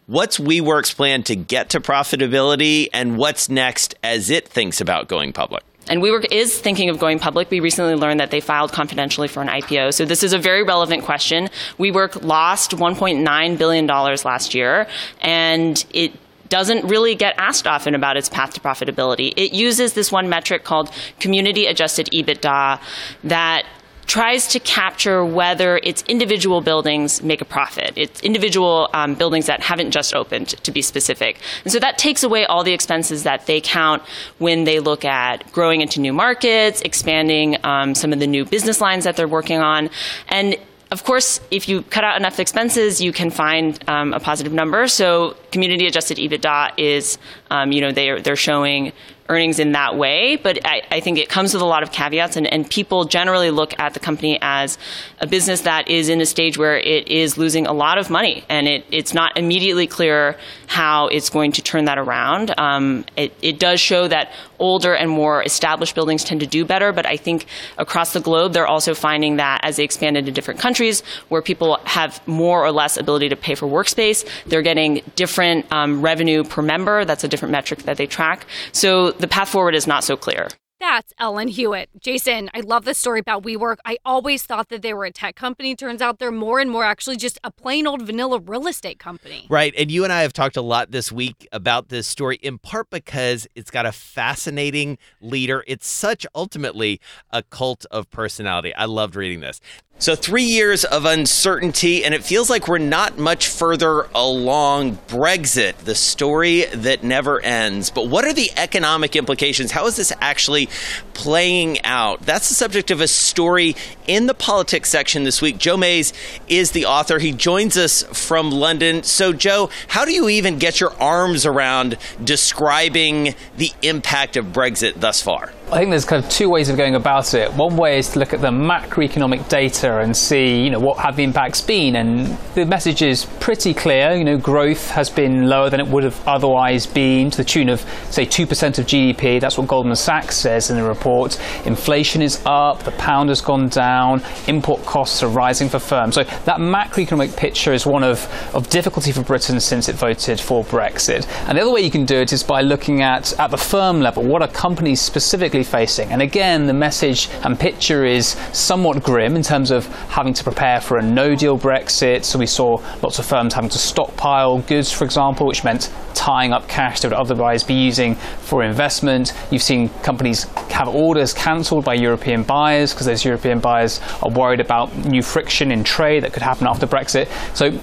[0.07, 5.33] What's WeWork's plan to get to profitability, and what's next as it thinks about going
[5.33, 5.65] public?
[5.89, 7.51] And WeWork is thinking of going public.
[7.51, 9.95] We recently learned that they filed confidentially for an IPO.
[9.95, 11.49] So this is a very relevant question.
[11.79, 14.89] WeWork lost $1.9 billion last year,
[15.21, 16.13] and it
[16.49, 19.33] doesn't really get asked often about its path to profitability.
[19.37, 22.81] It uses this one metric called community adjusted EBITDA
[23.25, 23.65] that
[24.07, 27.93] tries to capture whether its individual buildings make a profit.
[27.97, 31.41] It's individual um, buildings that haven't just opened, to be specific.
[31.65, 34.03] And so that takes away all the expenses that they count
[34.39, 38.81] when they look at growing into new markets, expanding um, some of the new business
[38.81, 39.91] lines that they're working on.
[40.29, 40.57] And
[40.93, 44.87] of course, if you cut out enough expenses, you can find um, a positive number.
[44.87, 47.19] So, community adjusted EBITDA is,
[47.51, 48.93] um, you know, they are, they're showing
[49.29, 50.37] earnings in that way.
[50.37, 53.51] But I, I, think it comes with a lot of caveats, and, and people generally
[53.51, 54.79] look at the company as
[55.21, 58.45] a business that is in a stage where it is losing a lot of money,
[58.49, 62.59] and it, it's not immediately clear how it's going to turn that around.
[62.59, 66.93] Um, it, it does show that older and more established buildings tend to do better,
[66.93, 67.47] but I think
[67.79, 71.79] across the globe, they're also finding that as they expand into different countries where people
[71.85, 76.63] have more or less ability to pay for workspace, they're getting different um, revenue per
[76.63, 77.05] member.
[77.05, 78.47] That's a different metric that they track.
[78.73, 80.49] So the path forward is not so clear.
[80.79, 81.87] That's Ellen Huet.
[82.01, 83.77] Jason, I love the story about WeWork.
[83.87, 85.75] I always thought that they were a tech company.
[85.75, 89.47] Turns out they're more and more actually just a plain old vanilla real estate company.
[89.49, 89.73] Right.
[89.79, 92.91] And you and I have talked a lot this week about this story, in part
[92.91, 95.65] because it's got a fascinating leader.
[95.67, 98.75] It's such ultimately a cult of personality.
[98.75, 99.61] I loved reading this.
[99.99, 105.75] So, three years of uncertainty, and it feels like we're not much further along Brexit,
[105.79, 107.89] the story that never ends.
[107.89, 109.71] But what are the economic implications?
[109.71, 110.69] How is this actually
[111.15, 112.21] playing out?
[112.21, 113.75] That's the subject of a story
[114.07, 115.57] in the politics section this week.
[115.57, 116.13] Joe Mayes
[116.47, 117.19] is the author.
[117.19, 119.03] He joins us from London.
[119.03, 125.01] So, Joe, how do you even get your arms around describing the impact of Brexit
[125.01, 125.55] thus far?
[125.73, 127.53] I think there's kind of two ways of going about it.
[127.55, 131.17] One way is to look at the macroeconomic data and see, you know, what have
[131.17, 134.15] the impacts been, and the message is pretty clear.
[134.15, 137.69] You know, growth has been lower than it would have otherwise been, to the tune
[137.69, 139.41] of say two percent of GDP.
[139.41, 141.37] That's what Goldman Sachs says in the report.
[141.67, 146.15] Inflation is up, the pound has gone down, import costs are rising for firms.
[146.15, 148.25] So that macroeconomic picture is one of
[148.55, 151.27] of difficulty for Britain since it voted for Brexit.
[151.49, 154.01] And the other way you can do it is by looking at at the firm
[154.01, 156.11] level, what are companies specifically facing.
[156.11, 160.81] And again, the message and picture is somewhat grim in terms of having to prepare
[160.81, 162.25] for a no deal Brexit.
[162.25, 166.53] So we saw lots of firms having to stockpile goods, for example, which meant tying
[166.53, 169.33] up cash they would otherwise be using for investment.
[169.51, 174.61] You've seen companies have orders cancelled by European buyers because those European buyers are worried
[174.61, 177.29] about new friction in trade that could happen after Brexit.
[177.55, 177.79] So,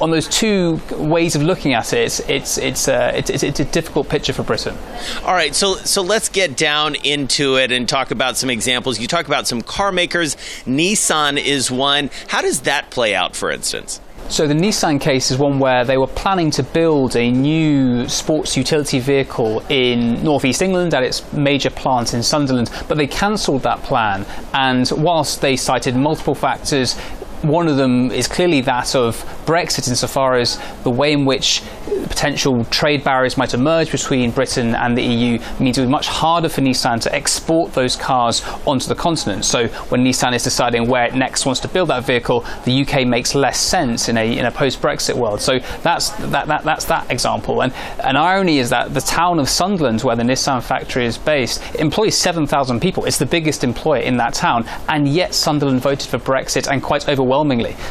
[0.00, 3.64] on those two ways of looking at it, it's it's uh, it's, it's, it's a
[3.64, 4.76] difficult picture for Britain.
[5.24, 8.98] All right, so so let's get down into it and talk about some examples.
[8.98, 10.36] You talk about some car makers.
[10.66, 12.10] Nissan is one.
[12.28, 14.00] How does that play out, for instance?
[14.28, 18.56] So the Nissan case is one where they were planning to build a new sports
[18.56, 23.82] utility vehicle in northeast England at its major plant in Sunderland, but they cancelled that
[23.82, 24.24] plan.
[24.54, 26.96] And whilst they cited multiple factors,
[27.42, 31.62] one of them is clearly that of Brexit, insofar as the way in which
[32.08, 36.48] potential trade barriers might emerge between Britain and the EU means it be much harder
[36.48, 39.44] for Nissan to export those cars onto the continent.
[39.44, 43.06] So when Nissan is deciding where it next wants to build that vehicle, the UK
[43.06, 45.40] makes less sense in a in a post-Brexit world.
[45.40, 47.62] So that's that, that that's that example.
[47.62, 47.72] And
[48.04, 52.16] an irony is that the town of Sunderland, where the Nissan factory is based, employs
[52.16, 53.04] 7,000 people.
[53.04, 57.08] It's the biggest employer in that town, and yet Sunderland voted for Brexit and quite
[57.08, 57.31] overwhelmingly.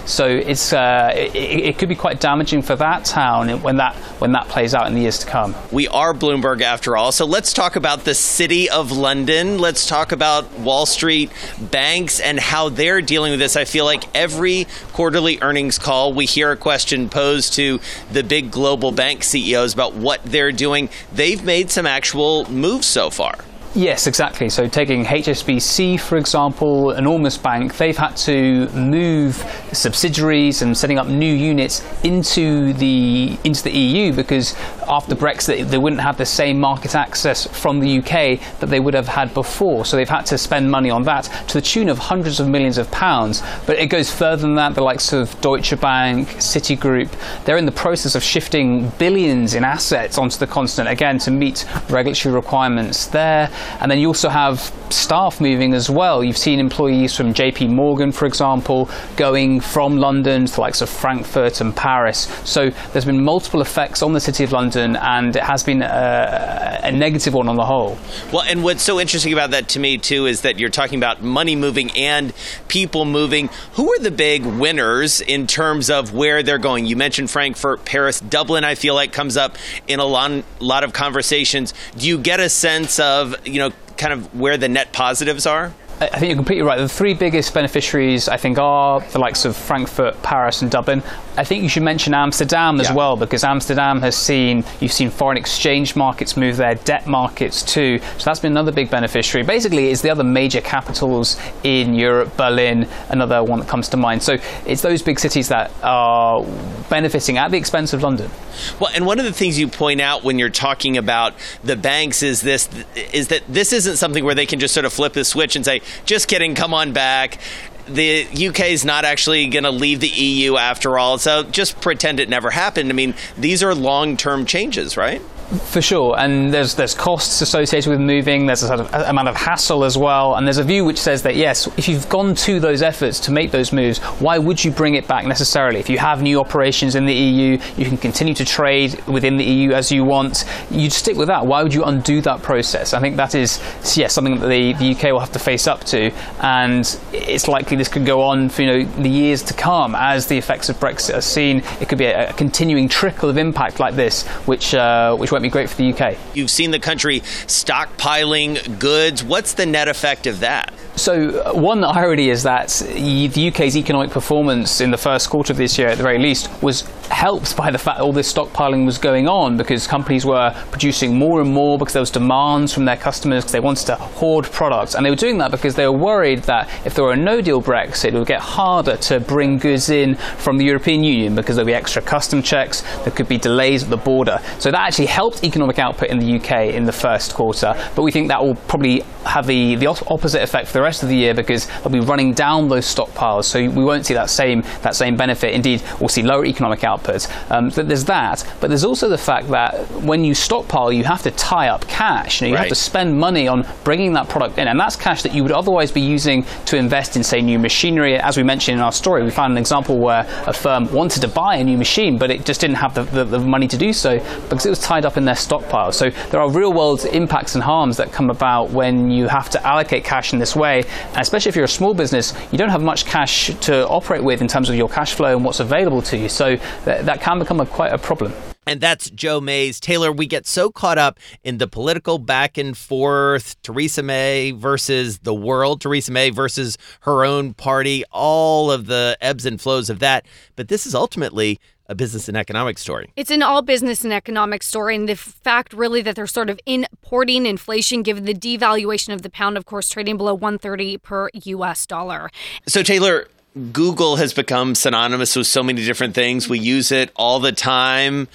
[0.06, 4.34] So it's uh, it, it could be quite damaging for that town when that when
[4.34, 5.56] that plays out in the years to come.
[5.72, 7.12] We are Bloomberg after all.
[7.12, 9.58] So let's talk about the city of London.
[9.58, 13.56] Let's talk about Wall Street banks and how they're dealing with this.
[13.56, 17.80] I feel like every quarterly earnings call, we hear a question posed to
[18.12, 20.90] the big global bank CEOs about what they're doing.
[21.14, 23.36] They've made some actual moves so far.
[23.74, 24.50] Yes, exactly.
[24.50, 29.38] So taking HSBC, for example, enormous bank, they've had to move
[29.72, 34.56] subsidiaries and setting up new units into the into the EU because
[34.90, 38.94] after Brexit they wouldn't have the same market access from the UK that they would
[38.94, 39.86] have had before.
[39.86, 42.78] So they've had to spend money on that to the tune of hundreds of millions
[42.78, 43.42] of pounds.
[43.66, 44.76] But it goes further than that.
[44.76, 47.10] The likes of Deutsche Bank, Citigroup,
[47.46, 51.66] they're in the process of shifting billions in assets onto the continent again to meet
[51.90, 53.50] regulatory requirements there.
[53.80, 56.24] And then you also have staff moving as well.
[56.24, 60.90] You've seen employees from JP Morgan, for example, going from London to the likes of
[60.90, 62.28] Frankfurt and Paris.
[62.46, 66.80] So there's been multiple effects on the City of London, and it has been a,
[66.84, 67.98] a negative one on the whole.
[68.32, 71.22] Well, and what's so interesting about that to me, too, is that you're talking about
[71.22, 72.34] money moving and
[72.68, 73.50] people moving.
[73.74, 76.86] Who are the big winners in terms of where they're going?
[76.86, 79.58] You mentioned Frankfurt, Paris, Dublin, I feel like comes up
[79.88, 81.74] in a lot, lot of conversations.
[81.98, 85.74] Do you get a sense of, you know, kind of where the net positives are?
[86.02, 86.80] I think you're completely right.
[86.80, 91.04] The three biggest beneficiaries, I think, are the likes of Frankfurt, Paris, and Dublin.
[91.38, 92.96] I think you should mention Amsterdam as yeah.
[92.96, 98.00] well because Amsterdam has seen you've seen foreign exchange markets move there, debt markets too.
[98.18, 99.46] So that's been another big beneficiary.
[99.46, 104.24] Basically, it's the other major capitals in Europe, Berlin, another one that comes to mind.
[104.24, 106.44] So it's those big cities that are
[106.90, 108.32] benefiting at the expense of London.
[108.80, 111.34] Well, and one of the things you point out when you're talking about
[111.64, 112.68] the banks is this
[113.14, 115.64] is that this isn't something where they can just sort of flip the switch and
[115.64, 117.40] say, "Just kidding, come on back."
[117.88, 122.20] the UK is not actually going to leave the EU after all, so just pretend
[122.20, 122.90] it never happened.
[122.90, 125.22] I mean, these are long term changes, right?
[125.52, 128.46] For sure, and there's there's costs associated with moving.
[128.46, 131.24] There's a sort of amount of hassle as well, and there's a view which says
[131.24, 134.72] that yes, if you've gone to those efforts to make those moves, why would you
[134.72, 135.82] bring it back necessarily?
[135.82, 139.44] If you have new operations in the EU, you can continue to trade within the
[139.44, 140.46] EU as you want.
[140.70, 141.46] You'd stick with that.
[141.46, 142.94] Why would you undo that process?
[142.94, 143.60] I think that is
[143.98, 147.76] yes something that the, the UK will have to face up to, and it's likely
[147.76, 150.78] this could go on for you know the years to come as the effects of
[150.78, 151.58] Brexit are seen.
[151.82, 155.41] It could be a, a continuing trickle of impact like this, which uh, which won't
[155.42, 156.18] be great for the UK.
[156.34, 159.24] You've seen the country stockpiling goods.
[159.24, 160.74] What's the net effect of that?
[160.96, 165.58] So, uh, one irony is that the UK's economic performance in the first quarter of
[165.58, 168.86] this year, at the very least, was helped by the fact that all this stockpiling
[168.86, 172.86] was going on because companies were producing more and more because there was demands from
[172.86, 174.94] their customers because they wanted to hoard products.
[174.94, 177.40] And they were doing that because they were worried that if there were a no
[177.42, 181.56] deal Brexit, it would get harder to bring goods in from the European Union because
[181.56, 184.40] there'd be extra custom checks, there could be delays at the border.
[184.60, 187.74] So, that actually helped economic output in the UK in the first quarter.
[187.96, 191.10] But we think that will probably have the, the opposite effect for the rest of
[191.10, 193.46] the year because they'll be running down those stockpiles.
[193.46, 195.54] So we won't see that same that same benefit.
[195.54, 197.28] Indeed, we'll see lower economic output.
[197.52, 201.22] Um, so there's that, but there's also the fact that when you stockpile, you have
[201.24, 202.42] to tie up cash.
[202.42, 202.62] You, know, you right.
[202.64, 205.52] have to spend money on bringing that product in, and that's cash that you would
[205.52, 208.18] otherwise be using to invest in, say, new machinery.
[208.18, 211.28] As we mentioned in our story, we found an example where a firm wanted to
[211.28, 213.94] buy a new machine, but it just didn't have the, the, the money to do
[213.94, 214.20] so
[214.50, 215.92] because it was tied up in their stockpile.
[215.92, 219.66] So there are real world impacts and harms that come about when you have to
[219.66, 222.82] allocate cash in this way, and especially if you're a small business, you don't have
[222.82, 226.18] much cash to operate with in terms of your cash flow and what's available to
[226.18, 226.30] you.
[226.30, 228.34] So that, that can become a, quite a problem.
[228.68, 229.80] And that's Joe Mayes.
[229.80, 235.20] Taylor, we get so caught up in the political back and forth Theresa May versus
[235.20, 239.98] the world, Theresa May versus her own party, all of the ebbs and flows of
[240.00, 240.28] that.
[240.56, 241.60] But this is ultimately
[241.92, 243.12] a business and economic story.
[243.18, 244.96] It's an all business and economic story.
[244.96, 249.30] And the fact, really, that they're sort of importing inflation given the devaluation of the
[249.30, 252.32] pound, of course, trading below 130 per US dollar.
[252.66, 253.28] So, Taylor,
[253.74, 256.48] Google has become synonymous with so many different things.
[256.48, 258.30] We use it all the time.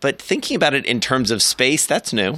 [0.00, 2.36] But thinking about it in terms of space, that's new.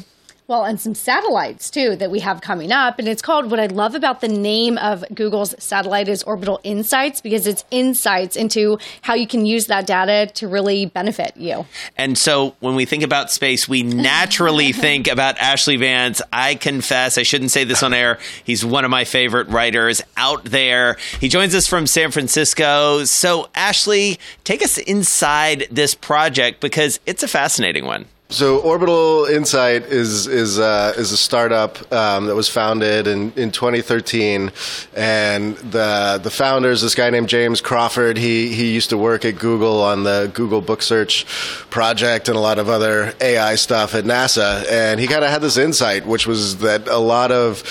[0.49, 3.01] Well, and some satellites too that we have coming up.
[3.01, 7.21] And it's called what I love about the name of Google's satellite is Orbital Insights
[7.21, 11.67] because it's insights into how you can use that data to really benefit you.
[11.97, 16.23] And so when we think about space, we naturally think about Ashley Vance.
[16.33, 18.21] I confess, I shouldn't say this on air.
[18.45, 20.97] He's one of my favorite writers out there.
[21.21, 23.03] He joins us from San Francisco.
[23.05, 28.07] So, Ashley, take us inside this project because it's a fascinating one.
[28.29, 33.53] So Orbital Insight is is uh, is a startup um, that was founded in, in
[33.53, 34.51] 2013,
[34.97, 38.17] and the the founder is this guy named James Crawford.
[38.17, 41.25] He he used to work at Google on the Google Book Search
[41.71, 45.41] project and a lot of other AI stuff at NASA, and he kind of had
[45.41, 47.63] this insight, which was that a lot of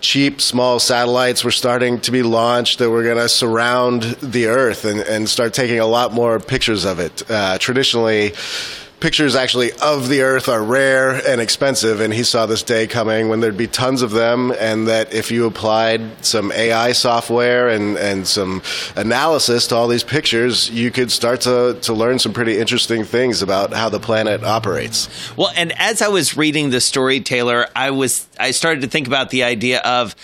[0.00, 4.84] cheap small satellites were starting to be launched that were going to surround the Earth
[4.84, 7.22] and, and start taking a lot more pictures of it.
[7.30, 8.32] Uh, traditionally
[9.02, 13.28] pictures actually of the Earth are rare and expensive, and he saw this day coming
[13.28, 17.98] when there'd be tons of them, and that if you applied some AI software and,
[17.98, 18.62] and some
[18.94, 23.42] analysis to all these pictures, you could start to, to learn some pretty interesting things
[23.42, 25.08] about how the planet operates.
[25.36, 29.08] Well, and as I was reading the story, Taylor, I was I started to think
[29.08, 30.14] about the idea of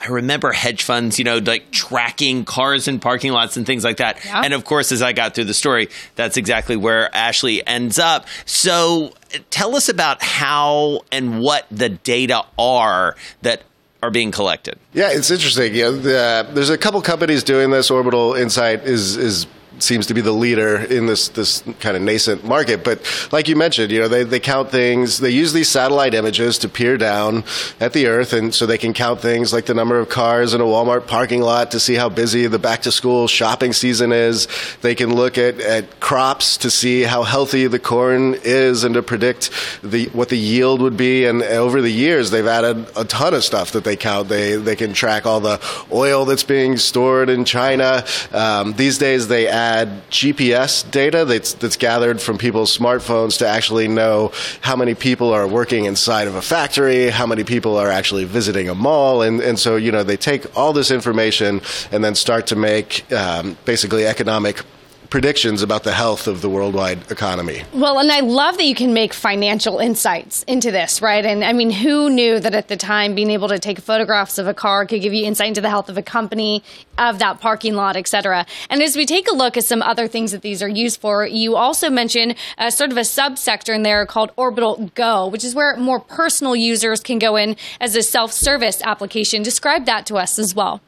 [0.00, 3.96] I remember hedge funds, you know, like tracking cars in parking lots and things like
[3.96, 4.24] that.
[4.24, 4.42] Yeah.
[4.44, 8.26] And of course, as I got through the story, that's exactly where Ashley ends up.
[8.44, 9.12] So
[9.50, 13.62] tell us about how and what the data are that
[14.00, 14.78] are being collected.
[14.92, 15.74] Yeah, it's interesting.
[15.74, 17.90] You know, the, there's a couple companies doing this.
[17.90, 19.46] Orbital Insight is is
[19.82, 22.84] seems to be the leader in this this kind of nascent market.
[22.84, 23.00] But
[23.32, 25.18] like you mentioned, you know, they, they count things.
[25.18, 27.44] They use these satellite images to peer down
[27.80, 30.60] at the Earth, and so they can count things like the number of cars in
[30.60, 34.48] a Walmart parking lot to see how busy the back to school shopping season is.
[34.82, 39.02] They can look at, at crops to see how healthy the corn is and to
[39.02, 39.50] predict
[39.82, 41.26] the what the yield would be.
[41.26, 44.28] And over the years, they've added a ton of stuff that they count.
[44.28, 45.60] They they can track all the
[45.92, 48.04] oil that's being stored in China.
[48.32, 49.67] Um, these days, they add
[50.10, 55.46] GPS data that's that's gathered from people's smartphones to actually know how many people are
[55.46, 59.58] working inside of a factory, how many people are actually visiting a mall, and and
[59.58, 61.60] so you know they take all this information
[61.92, 64.62] and then start to make um, basically economic
[65.10, 67.62] predictions about the health of the worldwide economy.
[67.72, 71.24] Well, and I love that you can make financial insights into this, right?
[71.24, 74.46] And I mean, who knew that at the time being able to take photographs of
[74.46, 76.62] a car could give you insight into the health of a company,
[76.98, 78.44] of that parking lot, et cetera.
[78.68, 81.26] And as we take a look at some other things that these are used for,
[81.26, 85.54] you also mentioned uh, sort of a subsector in there called Orbital Go, which is
[85.54, 89.42] where more personal users can go in as a self-service application.
[89.42, 90.82] Describe that to us as well.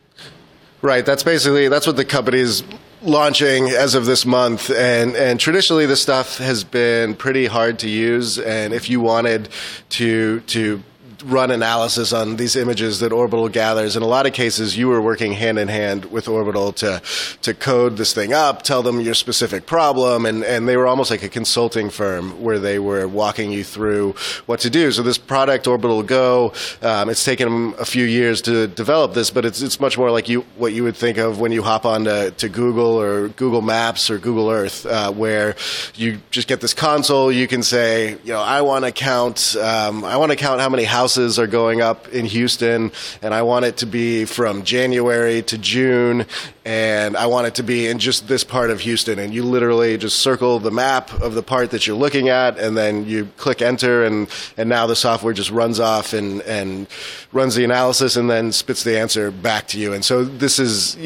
[0.82, 1.06] Right.
[1.06, 2.62] That's basically that's what the company's
[3.02, 7.88] launching as of this month and and traditionally this stuff has been pretty hard to
[7.88, 9.48] use and if you wanted
[9.88, 10.82] to to
[11.24, 13.96] run analysis on these images that Orbital gathers.
[13.96, 17.02] In a lot of cases, you were working hand in hand with Orbital to
[17.42, 21.10] to code this thing up, tell them your specific problem, and, and they were almost
[21.10, 24.14] like a consulting firm where they were walking you through
[24.46, 24.90] what to do.
[24.92, 26.52] So this product, Orbital Go,
[26.82, 30.10] um, it's taken them a few years to develop this, but it's it's much more
[30.10, 33.28] like you what you would think of when you hop on to, to Google or
[33.28, 35.56] Google Maps or Google Earth, uh, where
[35.96, 37.30] you just get this console.
[37.30, 40.68] You can say, you know, I want to count, um, I want to count how
[40.68, 44.62] many houses houses are going up in Houston, and I want it to be from
[44.62, 46.24] January to June,
[46.64, 49.18] and I want it to be in just this part of Houston.
[49.18, 52.76] And you literally just circle the map of the part that you're looking at, and
[52.76, 56.86] then you click enter, and, and now the software just runs off and, and
[57.32, 59.92] runs the analysis and then spits the answer back to you.
[59.92, 60.96] And so this is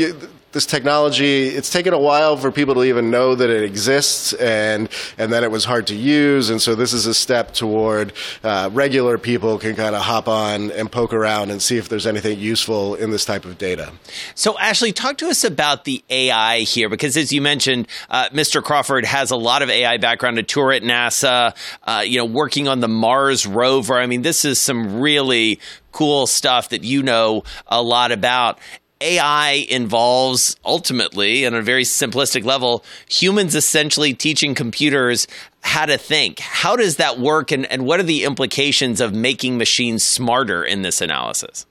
[0.55, 4.89] this technology it's taken a while for people to even know that it exists and
[5.19, 6.49] and then it was hard to use.
[6.49, 10.71] And so this is a step toward uh, regular people can kind of hop on
[10.71, 13.93] and poke around and see if there's anything useful in this type of data.
[14.35, 18.63] So ashley talk to us about the ai here because as you mentioned uh, mr
[18.63, 22.69] crawford has a lot of ai background a tour at nasa uh, you know working
[22.69, 23.95] on the mars rover.
[23.95, 25.59] I mean this is some really
[25.93, 28.59] cool stuff that you know a lot about.
[29.01, 35.27] AI involves ultimately, on a very simplistic level, humans essentially teaching computers
[35.63, 36.39] how to think.
[36.41, 40.83] How does that work, and, and what are the implications of making machines smarter in
[40.83, 41.67] this analysis?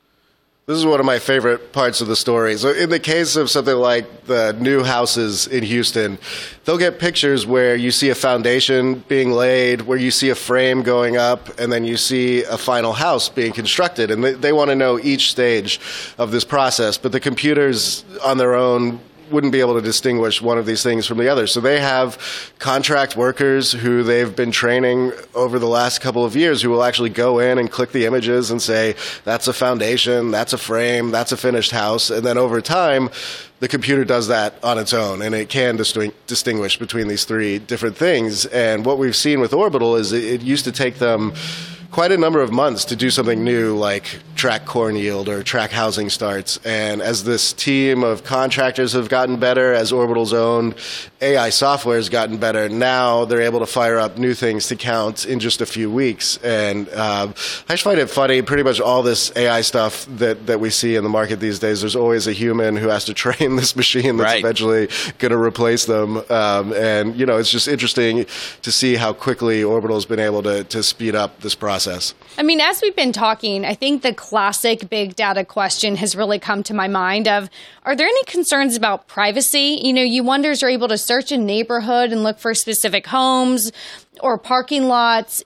[0.65, 2.55] This is one of my favorite parts of the story.
[2.55, 6.17] So, in the case of something like the new houses in Houston,
[6.63, 10.81] they'll get pictures where you see a foundation being laid, where you see a frame
[10.81, 14.09] going up, and then you see a final house being constructed.
[14.09, 15.81] And they, they want to know each stage
[16.17, 16.97] of this process.
[16.97, 19.01] But the computers on their own
[19.31, 21.47] wouldn't be able to distinguish one of these things from the other.
[21.47, 22.17] So they have
[22.59, 27.09] contract workers who they've been training over the last couple of years who will actually
[27.09, 31.31] go in and click the images and say, that's a foundation, that's a frame, that's
[31.31, 32.09] a finished house.
[32.09, 33.09] And then over time,
[33.59, 37.95] the computer does that on its own and it can distinguish between these three different
[37.95, 38.45] things.
[38.47, 41.33] And what we've seen with Orbital is it, used to take them
[41.93, 45.69] quite a number of months to do something new like track corn yield or track
[45.69, 46.59] housing starts.
[46.65, 50.73] And as this team of contractors have gotten better, as Orbital's own
[51.21, 55.27] AI software has gotten better, now they're able to fire up new things to count
[55.27, 56.37] in just a few weeks.
[56.37, 57.31] And uh,
[57.69, 60.95] I just find it funny, pretty much all this AI stuff that, that we see
[60.95, 64.17] in the market these days, there's always a human who has to train this machine
[64.17, 64.39] that's right.
[64.39, 64.89] eventually
[65.19, 66.17] going to replace them.
[66.31, 68.25] Um, and, you know, it's just interesting
[68.63, 72.13] to see how quickly Orbital's been able to, to speed up this process process.
[72.37, 76.39] I mean, as we've been talking, I think the classic big data question has really
[76.39, 77.49] come to my mind of
[77.83, 79.79] are there any concerns about privacy?
[79.83, 83.71] You know, you wonders you're able to search a neighborhood and look for specific homes
[84.21, 85.43] or parking lots.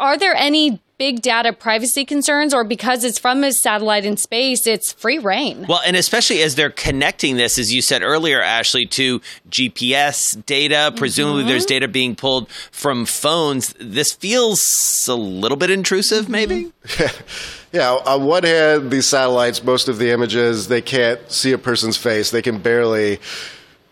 [0.00, 4.66] Are there any big data privacy concerns or because it's from a satellite in space,
[4.66, 5.64] it's free reign.
[5.68, 10.92] Well, and especially as they're connecting this, as you said earlier, Ashley, to GPS data,
[10.96, 11.50] presumably mm-hmm.
[11.50, 13.74] there's data being pulled from phones.
[13.80, 16.32] This feels a little bit intrusive, mm-hmm.
[16.32, 16.72] maybe?
[17.72, 21.96] yeah, on one hand, these satellites, most of the images, they can't see a person's
[21.96, 22.30] face.
[22.30, 23.20] They can barely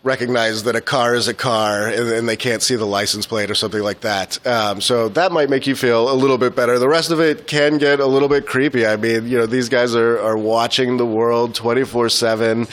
[0.07, 3.51] recognize that a car is a car and, and, they can't see the license plate
[3.51, 4.45] or something like that.
[4.47, 6.79] Um, so that might make you feel a little bit better.
[6.79, 8.87] The rest of it can get a little bit creepy.
[8.87, 12.67] I mean, you know, these guys are, are watching the world 24 um, 7.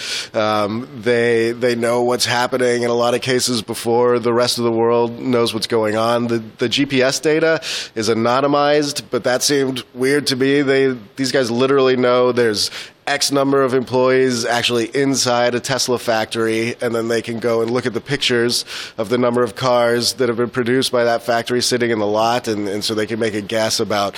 [1.03, 4.73] They, they know what's happening in a lot of cases before the rest of the
[4.73, 6.29] world knows what's going on.
[6.29, 7.61] The, the GPS data
[7.95, 10.63] is anonymized, but that seemed weird to me.
[10.63, 12.71] They, these guys literally know there's
[13.07, 17.71] X number of employees actually inside a Tesla factory, and then they can go and
[17.71, 18.65] look at the pictures
[18.97, 22.07] of the number of cars that have been produced by that factory sitting in the
[22.07, 24.15] lot, and, and so they can make a guess about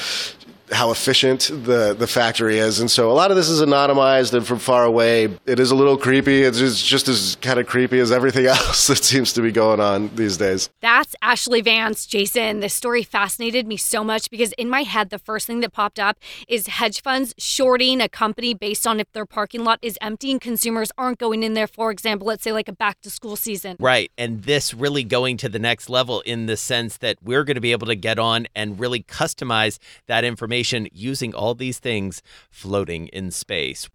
[0.72, 2.80] how efficient the, the factory is.
[2.80, 5.36] And so a lot of this is anonymized and from far away.
[5.46, 6.42] It is a little creepy.
[6.42, 9.80] It's just, just as kind of creepy as everything else that seems to be going
[9.80, 10.68] on these days.
[10.80, 12.06] That's Ashley Vance.
[12.06, 15.72] Jason, this story fascinated me so much because in my head, the first thing that
[15.72, 19.98] popped up is hedge funds shorting a company based on if their parking lot is
[20.00, 23.10] empty and consumers aren't going in there, for example, let's say like a back to
[23.10, 23.76] school season.
[23.78, 24.10] Right.
[24.18, 27.60] And this really going to the next level in the sense that we're going to
[27.60, 32.22] be able to get on and really customize that information information using all these things
[32.50, 33.88] floating in space.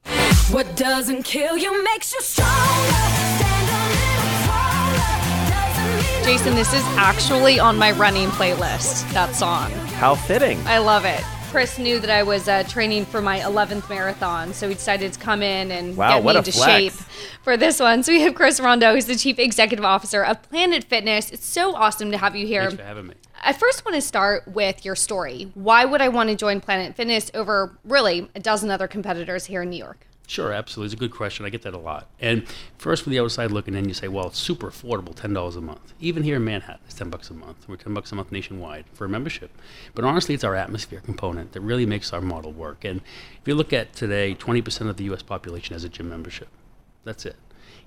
[0.51, 2.51] What doesn't kill you makes you stronger.
[6.23, 9.71] Jason, this is actually on my running playlist, that song.
[9.97, 10.59] How fitting.
[10.67, 11.23] I love it.
[11.49, 15.19] Chris knew that I was uh, training for my 11th marathon, so he decided to
[15.19, 16.71] come in and wow, get me into flex.
[16.71, 16.93] shape
[17.43, 18.03] for this one.
[18.03, 21.31] So we have Chris Rondeau, who's the Chief Executive Officer of Planet Fitness.
[21.31, 22.61] It's so awesome to have you here.
[22.69, 23.15] Thanks for having me.
[23.43, 25.51] I first want to start with your story.
[25.55, 29.63] Why would I want to join Planet Fitness over really a dozen other competitors here
[29.63, 30.05] in New York?
[30.27, 30.85] Sure, absolutely.
[30.85, 31.45] It's a good question.
[31.45, 32.07] I get that a lot.
[32.19, 35.61] And first, from the outside looking in, you say, well, it's super affordable, $10 a
[35.61, 35.93] month.
[35.99, 37.67] Even here in Manhattan, it's 10 bucks a month.
[37.67, 39.51] We're 10 bucks a month nationwide for a membership.
[39.95, 42.85] But honestly, it's our atmosphere component that really makes our model work.
[42.85, 43.01] And
[43.41, 45.23] if you look at today, 20% of the U.S.
[45.23, 46.47] population has a gym membership.
[47.03, 47.35] That's it.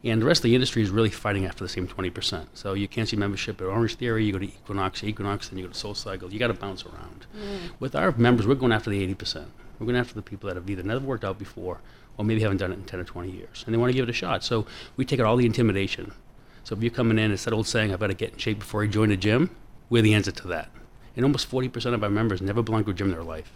[0.04, 2.46] And the rest of the industry is really fighting after the same 20%.
[2.52, 5.64] So you can't see membership at Orange Theory, you go to Equinox, Equinox, then you
[5.64, 6.30] go to Soul Cycle.
[6.30, 7.26] You got to bounce around.
[7.34, 7.70] Mm.
[7.80, 9.46] With our members, we're going after the 80%.
[9.78, 11.80] We're going after the people that have either never worked out before
[12.18, 13.64] or maybe haven't done it in 10 or 20 years.
[13.64, 14.44] And they want to give it a shot.
[14.44, 16.12] So we take out all the intimidation.
[16.64, 18.58] So if you're coming in, it's that old saying, I've got to get in shape
[18.58, 19.56] before I join a gym,
[19.88, 20.70] we're the answer to that.
[21.16, 23.52] And almost 40% of our members never belong to a gym in their life.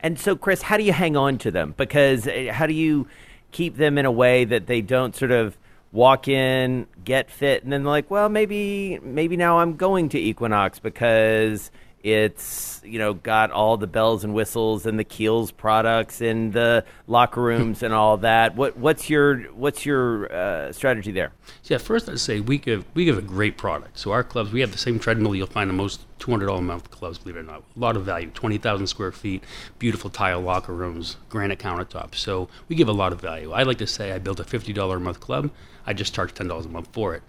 [0.00, 1.74] And so, Chris, how do you hang on to them?
[1.76, 3.06] Because uh, how do you
[3.52, 5.56] keep them in a way that they don't sort of
[5.92, 10.78] walk in, get fit, and then like, well, maybe maybe now I'm going to Equinox
[10.78, 11.70] because
[12.02, 16.84] it's you know got all the bells and whistles and the Kiehl's products and the
[17.06, 18.56] locker rooms and all that.
[18.56, 21.32] What what's your what's your uh, strategy there?
[21.64, 23.98] Yeah, first I'd say we give we give a great product.
[23.98, 26.58] So our clubs we have the same treadmill you'll find in most two hundred dollar
[26.58, 27.18] a month clubs.
[27.18, 28.30] Believe it or not, a lot of value.
[28.34, 29.44] Twenty thousand square feet,
[29.78, 32.16] beautiful tile locker rooms, granite countertops.
[32.16, 33.52] So we give a lot of value.
[33.52, 35.50] I like to say I built a fifty dollar a month club.
[35.86, 37.22] I just charge ten dollars a month for it.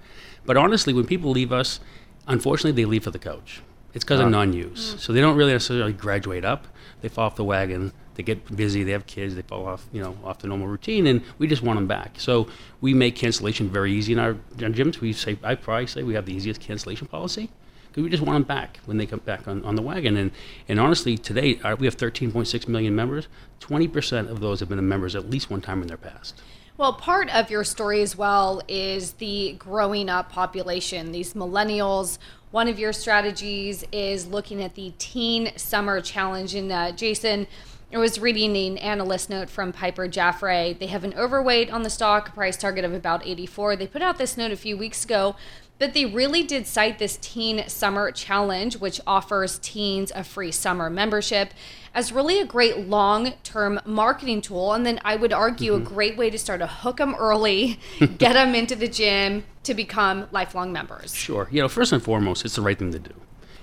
[0.46, 1.80] But honestly, when people leave us,
[2.28, 3.62] unfortunately, they leave for the coach
[3.94, 4.96] it's because of non-use.
[5.00, 6.68] So they don't really necessarily graduate up.
[7.02, 7.92] They fall off the wagon.
[8.16, 8.84] They get busy.
[8.84, 9.36] They have kids.
[9.36, 12.20] They fall off, you know, off the normal routine, and we just want them back.
[12.20, 12.48] So
[12.82, 15.00] we make cancellation very easy in our, our gyms.
[15.00, 17.50] We say, I probably say we have the easiest cancellation policy
[17.94, 20.18] because we just want them back when they come back on, on the wagon.
[20.18, 20.32] And
[20.68, 23.28] and honestly, today our, we have 13.6 million members.
[23.62, 26.42] 20% of those have been members at least one time in their past.
[26.76, 32.18] Well, part of your story as well is the growing up population, these millennials
[32.54, 36.54] one of your strategies is looking at the Teen Summer Challenge.
[36.54, 37.48] And uh, Jason,
[37.92, 40.78] I was reading an analyst note from Piper Jaffray.
[40.78, 43.78] They have an overweight on the stock, price target of about 84.
[43.78, 45.36] They put out this note a few weeks ago
[45.80, 50.90] but they really did cite this Teen Summer Challenge, which offers teens a free summer
[50.90, 51.54] membership,
[51.94, 54.74] as really a great long term marketing tool.
[54.74, 55.86] And then I would argue mm-hmm.
[55.86, 57.80] a great way to start to hook them early,
[58.18, 61.14] get them into the gym to become lifelong members.
[61.14, 61.48] Sure.
[61.52, 63.14] You know, first and foremost, it's the right thing to do.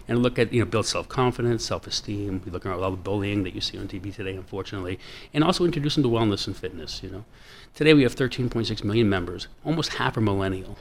[0.08, 2.42] And look at, you know, build self confidence, self esteem.
[2.44, 4.98] We look at all the bullying that you see on TV today, unfortunately.
[5.32, 7.24] And also introduce them to wellness and fitness, you know.
[7.74, 10.78] Today we have 13.6 million members, almost half are millennial.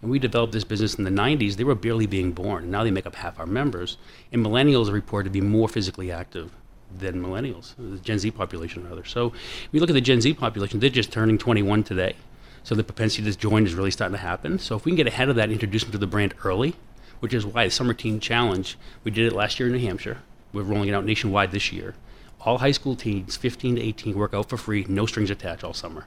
[0.00, 1.56] And we developed this business in the 90s.
[1.56, 2.70] They were barely being born.
[2.70, 3.98] Now they make up half our members.
[4.32, 6.50] And millennials are reported to be more physically active
[6.98, 9.04] than millennials, the Gen Z population rather.
[9.04, 9.32] So
[9.70, 12.16] you look at the Gen Z population, they're just turning 21 today.
[12.64, 14.58] So the propensity to join is really starting to happen.
[14.58, 16.74] So if we can get ahead of that, introduce them to the brand early,
[17.20, 20.18] which is why the Summer Teen Challenge, we did it last year in New Hampshire.
[20.52, 21.94] We're rolling it out nationwide this year.
[22.40, 25.74] All high school teens, 15 to 18, work out for free, no strings attached all
[25.74, 26.06] summer.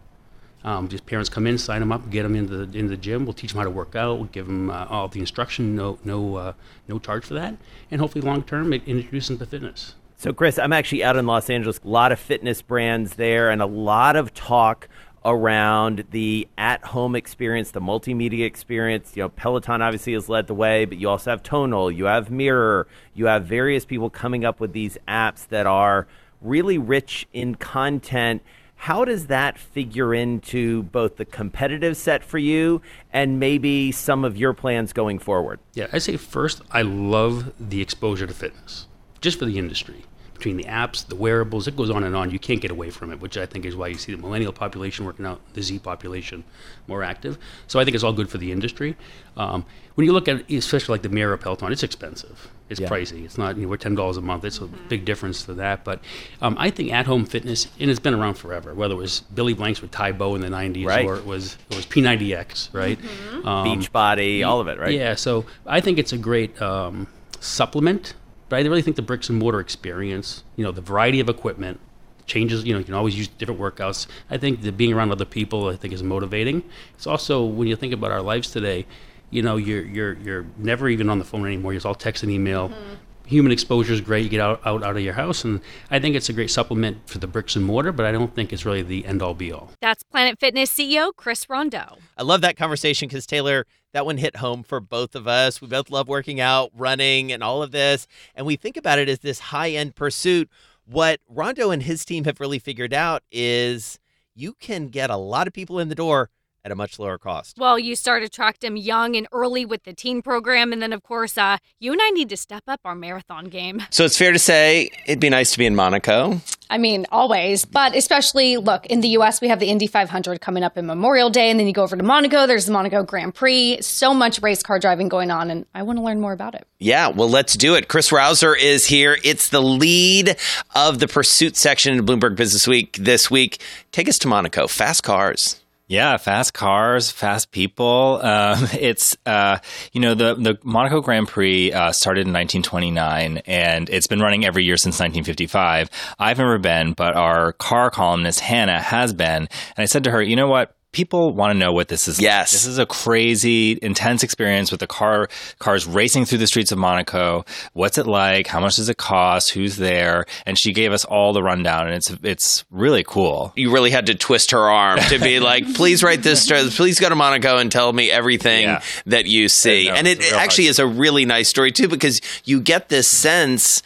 [0.66, 3.26] Um, just parents come in, sign them up, get them into the, in the gym.
[3.26, 4.18] We'll teach them how to work out.
[4.18, 6.54] We'll give them uh, all the instruction, no no uh,
[6.88, 7.56] no charge for that,
[7.92, 9.94] and hopefully long term introduce them to fitness.
[10.18, 11.80] So, Chris, I'm actually out in Los Angeles.
[11.84, 14.88] A lot of fitness brands there, and a lot of talk
[15.26, 19.18] around the at-home experience, the multimedia experience.
[19.18, 22.30] You know, Peloton obviously has led the way, but you also have Tonal, you have
[22.30, 26.08] Mirror, you have various people coming up with these apps that are
[26.42, 28.44] really rich in content.
[28.76, 34.38] How does that figure into both the competitive set for you and maybe some of
[34.38, 35.60] your plans going forward?
[35.74, 38.88] Yeah, I say first, I love the exposure to fitness,
[39.26, 40.06] just for the industry
[40.36, 42.30] between the apps, the wearables, it goes on and on.
[42.30, 44.52] You can't get away from it, which I think is why you see the millennial
[44.52, 46.44] population working out, the Z population
[46.88, 47.38] more active.
[47.68, 48.98] So I think it's all good for the industry.
[49.38, 49.66] Um,
[49.96, 52.52] when you look at, especially like the Mirror Peloton, it's expensive.
[52.68, 52.90] It's yeah.
[52.90, 53.24] pricey.
[53.24, 54.44] It's not, you know, we're ten dollars a month.
[54.44, 55.86] It's a big difference to that.
[55.86, 56.02] But
[56.42, 58.74] um, I think at-home fitness, and it's been around forever.
[58.74, 61.06] Whether it was Billy Blanks with Tae Bo in the '90s, right.
[61.06, 63.00] or it was it was P90X, right?
[63.00, 63.48] Mm-hmm.
[63.48, 64.94] Um, Beachbody, all of it, right?
[64.94, 65.16] Yeah.
[65.16, 67.08] So I think it's a great um,
[67.40, 68.16] supplement
[68.50, 71.80] but I really think the bricks and mortar experience, you know, the variety of equipment,
[72.26, 74.08] changes, you know, you can always use different workouts.
[74.30, 76.64] I think that being around other people, I think, is motivating.
[76.96, 78.86] It's also when you think about our lives today,
[79.32, 81.74] you know, you're you're you're never even on the phone anymore.
[81.74, 82.70] You're all text and email.
[82.70, 82.94] Mm-hmm.
[83.28, 84.24] Human exposure is great.
[84.24, 87.10] You get out, out out of your house, and I think it's a great supplement
[87.10, 87.92] for the bricks and mortar.
[87.92, 89.72] But I don't think it's really the end all be all.
[89.82, 91.98] That's Planet Fitness CEO Chris Rondeau.
[92.18, 95.62] I love that conversation because Taylor, that one hit home for both of us.
[95.62, 98.08] We both love working out, running, and all of this.
[98.36, 100.50] And we think about it as this high end pursuit.
[100.86, 104.00] What Rondeau and his team have really figured out is
[104.36, 106.30] you can get a lot of people in the door
[106.66, 107.58] at a much lower cost.
[107.60, 111.04] Well, you start attract them young and early with the teen program, and then of
[111.04, 113.84] course, uh, you and I need to step up our marathon game.
[113.92, 116.42] So it's fair to say it'd be nice to be in Monaco.
[116.68, 119.40] I mean, always, but especially look in the U.S.
[119.40, 121.96] We have the Indy 500 coming up in Memorial Day, and then you go over
[121.96, 122.48] to Monaco.
[122.48, 123.82] There's the Monaco Grand Prix.
[123.82, 126.68] So much race car driving going on, and I want to learn more about it.
[126.80, 127.88] Yeah, well, let's do it.
[127.88, 129.18] Chris Rovzar is here.
[129.24, 130.36] It's the lead
[130.74, 133.62] of the pursuit section in Bloomberg Business Week this week.
[133.92, 134.68] Take us to Monaco.
[134.68, 135.62] Fast cars.
[135.88, 138.22] Yeah, fast cars, fast people.
[138.36, 139.60] Um, it's uh,
[139.94, 144.46] you know the the Monaco Grand Prix uh, started in 1929, and it's been running
[144.46, 145.90] every year since 1955.
[146.20, 150.22] I've never been, but our car columnist Hannah has been, and I said to her,
[150.22, 150.75] you know what?
[150.96, 152.20] People want to know what this is.
[152.20, 152.52] Yes, like.
[152.54, 155.28] this is a crazy, intense experience with the car
[155.60, 157.46] cars racing through the streets of Monaco.
[157.74, 158.48] What's it like?
[158.48, 159.52] How much does it cost?
[159.52, 160.26] Who's there?
[160.46, 163.52] And she gave us all the rundown, and it's it's really cool.
[163.56, 166.42] You really had to twist her arm to be like, please write this.
[166.42, 166.62] story.
[166.70, 168.82] Please go to Monaco and tell me everything yeah.
[169.08, 169.90] that you see.
[169.90, 173.84] and it, it actually is a really nice story too because you get this sense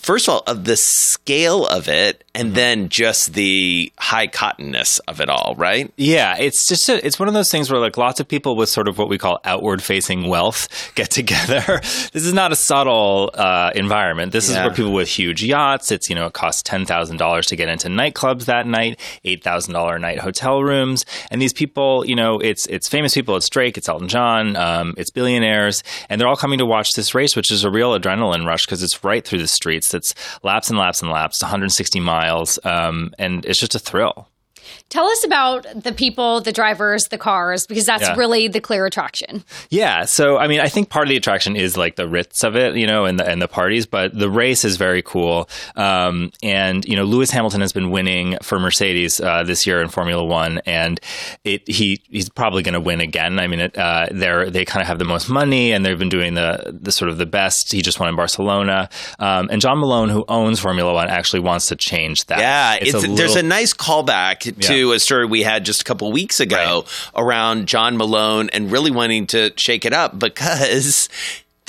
[0.00, 2.54] first of all, of the scale of it, and mm-hmm.
[2.54, 5.92] then just the high cottonness of it all, right?
[5.96, 8.68] Yeah, it's just a, it's one of those things where like lots of people with
[8.68, 11.80] sort of what we call outward facing wealth get together.
[12.12, 14.32] this is not a subtle uh, environment.
[14.32, 14.56] This yeah.
[14.56, 15.92] is where people with huge yachts.
[15.92, 19.44] It's you know it costs ten thousand dollars to get into nightclubs that night, eight
[19.44, 23.36] thousand dollar night hotel rooms, and these people, you know, it's it's famous people.
[23.36, 27.14] It's Drake, it's Elton John, um, it's billionaires, and they're all coming to watch this
[27.14, 30.70] race, which is a real adrenaline rush because it's right through the streets it's laps
[30.70, 34.29] and laps and laps, 160 miles, um, and it's just a thrill.
[34.88, 38.16] Tell us about the people, the drivers, the cars, because that's yeah.
[38.16, 39.44] really the clear attraction.
[39.68, 40.04] Yeah.
[40.04, 42.76] So, I mean, I think part of the attraction is like the Ritz of it,
[42.76, 45.48] you know, and the, and the parties, but the race is very cool.
[45.76, 49.88] Um, and, you know, Lewis Hamilton has been winning for Mercedes uh, this year in
[49.88, 51.00] Formula One, and
[51.44, 53.38] it, he he's probably going to win again.
[53.38, 56.08] I mean, it, uh, they're, they kind of have the most money and they've been
[56.08, 57.72] doing the, the sort of the best.
[57.72, 58.88] He just won in Barcelona.
[59.18, 62.40] Um, and John Malone, who owns Formula One, actually wants to change that.
[62.40, 62.74] Yeah.
[62.74, 65.84] It's, it's a little, there's a nice callback to a story we had just a
[65.84, 67.10] couple weeks ago right.
[67.14, 71.08] around John Malone and really wanting to shake it up because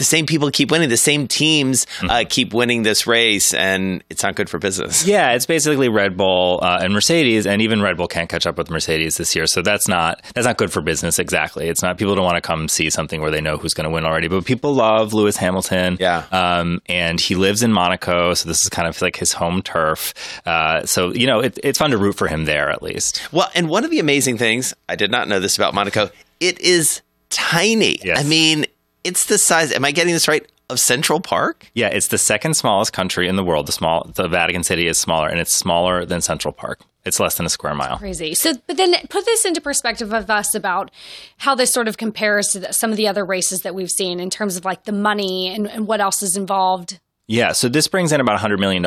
[0.02, 2.28] the same people keep winning, the same teams uh, mm-hmm.
[2.28, 5.06] keep winning this race, and it's not good for business.
[5.06, 8.58] Yeah, it's basically Red Bull uh, and Mercedes, and even Red Bull can't catch up
[8.58, 11.20] with Mercedes this year, so that's not that's not good for business.
[11.20, 13.84] Exactly, it's not people don't want to come see something where they know who's going
[13.84, 15.98] to win already, but people love Lewis Hamilton.
[16.00, 19.62] Yeah, um, and he lives in Monaco, so this is kind of like his home
[19.62, 20.16] turf.
[20.48, 23.22] Uh, so you know, it, it's fun to root for him there at least.
[23.32, 26.60] Well, and one of the amazing things I did not know this about Monaco, it
[26.60, 28.00] is tiny.
[28.04, 28.20] Yes.
[28.20, 28.66] I mean,
[29.04, 29.72] it's the size.
[29.72, 30.46] Am I getting this right?
[30.72, 31.70] of Central Park?
[31.76, 33.68] Yeah, it's the second smallest country in the world.
[33.68, 36.80] The small, the Vatican City is smaller, and it's smaller than Central Park.
[37.04, 37.98] It's less than a square mile.
[37.98, 38.34] Crazy.
[38.34, 40.92] So, but then put this into perspective of us about
[41.38, 44.20] how this sort of compares to the, some of the other races that we've seen
[44.20, 47.00] in terms of like the money and, and what else is involved.
[47.32, 48.86] Yeah, so this brings in about $100 million.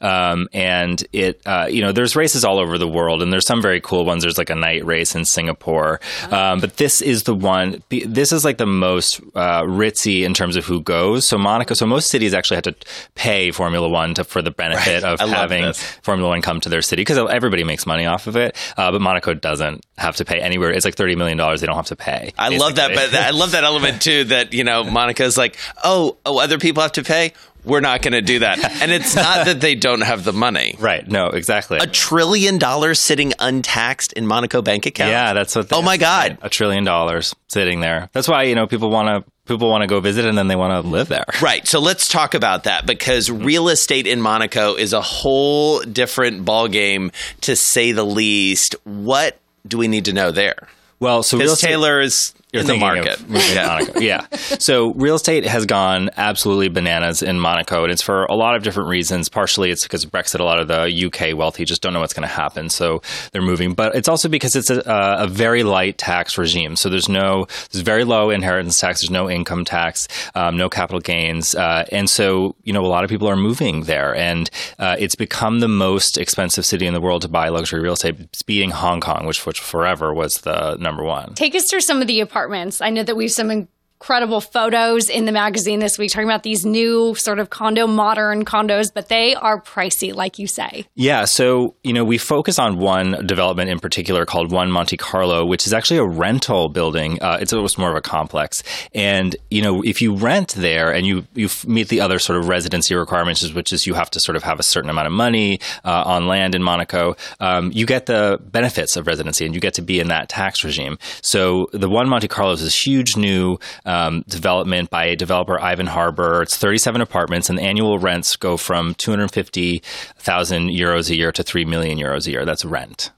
[0.00, 3.60] Um, and it, uh, you know, there's races all over the world, and there's some
[3.60, 4.22] very cool ones.
[4.22, 6.00] There's like a night race in Singapore.
[6.30, 10.54] Um, but this is the one, this is like the most uh, ritzy in terms
[10.56, 11.26] of who goes.
[11.26, 12.74] So Monaco, so most cities actually had to
[13.16, 15.04] pay Formula One to, for the benefit Right.
[15.04, 15.72] of I having.
[16.02, 18.56] Formula One come to their city because everybody makes money off of it.
[18.76, 20.70] Uh, but Monaco doesn't have to pay anywhere.
[20.70, 22.32] It's like $30 million they don't have to pay.
[22.38, 23.12] I love that, but.
[23.12, 24.24] I love that element too.
[24.24, 27.32] That you know, Monaco's like, oh, oh, other people have to pay.
[27.66, 30.76] We're not going to do that, and it's not that they don't have the money.
[30.78, 31.06] Right?
[31.06, 31.78] No, exactly.
[31.78, 35.10] A trillion dollars sitting untaxed in Monaco bank account.
[35.10, 35.68] Yeah, that's what.
[35.68, 36.38] They, Oh my God.
[36.42, 38.08] a trillion dollars sitting there.
[38.12, 40.56] That's why you know people want to people want to go visit and then they
[40.56, 41.24] want to live there.
[41.42, 41.66] Right.
[41.68, 43.44] So let's talk about that because mm-hmm.
[43.44, 47.12] real estate in Monaco is a whole different ballgame,
[47.42, 48.74] to say the least.
[48.84, 50.66] What do we need to know there?
[50.98, 53.20] Well, so real estate- Taylor is You're in the market.
[53.20, 54.00] Of moving Monaco.
[54.00, 54.26] Yeah.
[54.58, 58.62] So real estate has gone absolutely bananas in Monaco, and it's for a lot of
[58.62, 59.28] different reasons.
[59.28, 60.40] Partially, it's because of Brexit.
[60.40, 63.02] A lot of the UK wealthy just don't know what's going to happen, so
[63.32, 63.74] they're moving.
[63.74, 66.76] But it's also because it's a, a very light tax regime.
[66.76, 69.00] So there's no, there's very low inheritance tax.
[69.00, 73.04] There's no income tax, um, no capital gains, uh, and so you know a lot
[73.04, 77.00] of people are moving there, and uh, it's become the most expensive city in the
[77.00, 81.04] world to buy luxury real estate, beating Hong Kong, which which forever was the number
[81.04, 81.34] one.
[81.34, 82.45] Take us through some of the apartments.
[82.80, 83.68] I know that we have some
[84.00, 88.44] incredible photos in the magazine this week talking about these new sort of condo, modern
[88.44, 90.84] condos, but they are pricey, like you say.
[90.94, 95.46] Yeah, so you know we focus on one development in particular called One Monte Carlo,
[95.46, 97.22] which is actually a rental building.
[97.22, 98.62] Uh, it's almost more of a complex,
[98.94, 102.48] and you know if you rent there and you you meet the other sort of
[102.48, 105.58] residency requirements, which is you have to sort of have a certain amount of money
[105.84, 109.74] uh, on land in Monaco, um, you get the benefits of residency and you get
[109.74, 110.98] to be in that tax regime.
[111.22, 116.42] So the One Monte Carlo is this huge new um, development by developer Ivan Harbour.
[116.42, 121.64] It's 37 apartments, and the annual rents go from 250,000 euros a year to 3
[121.64, 122.44] million euros a year.
[122.44, 123.10] That's rent.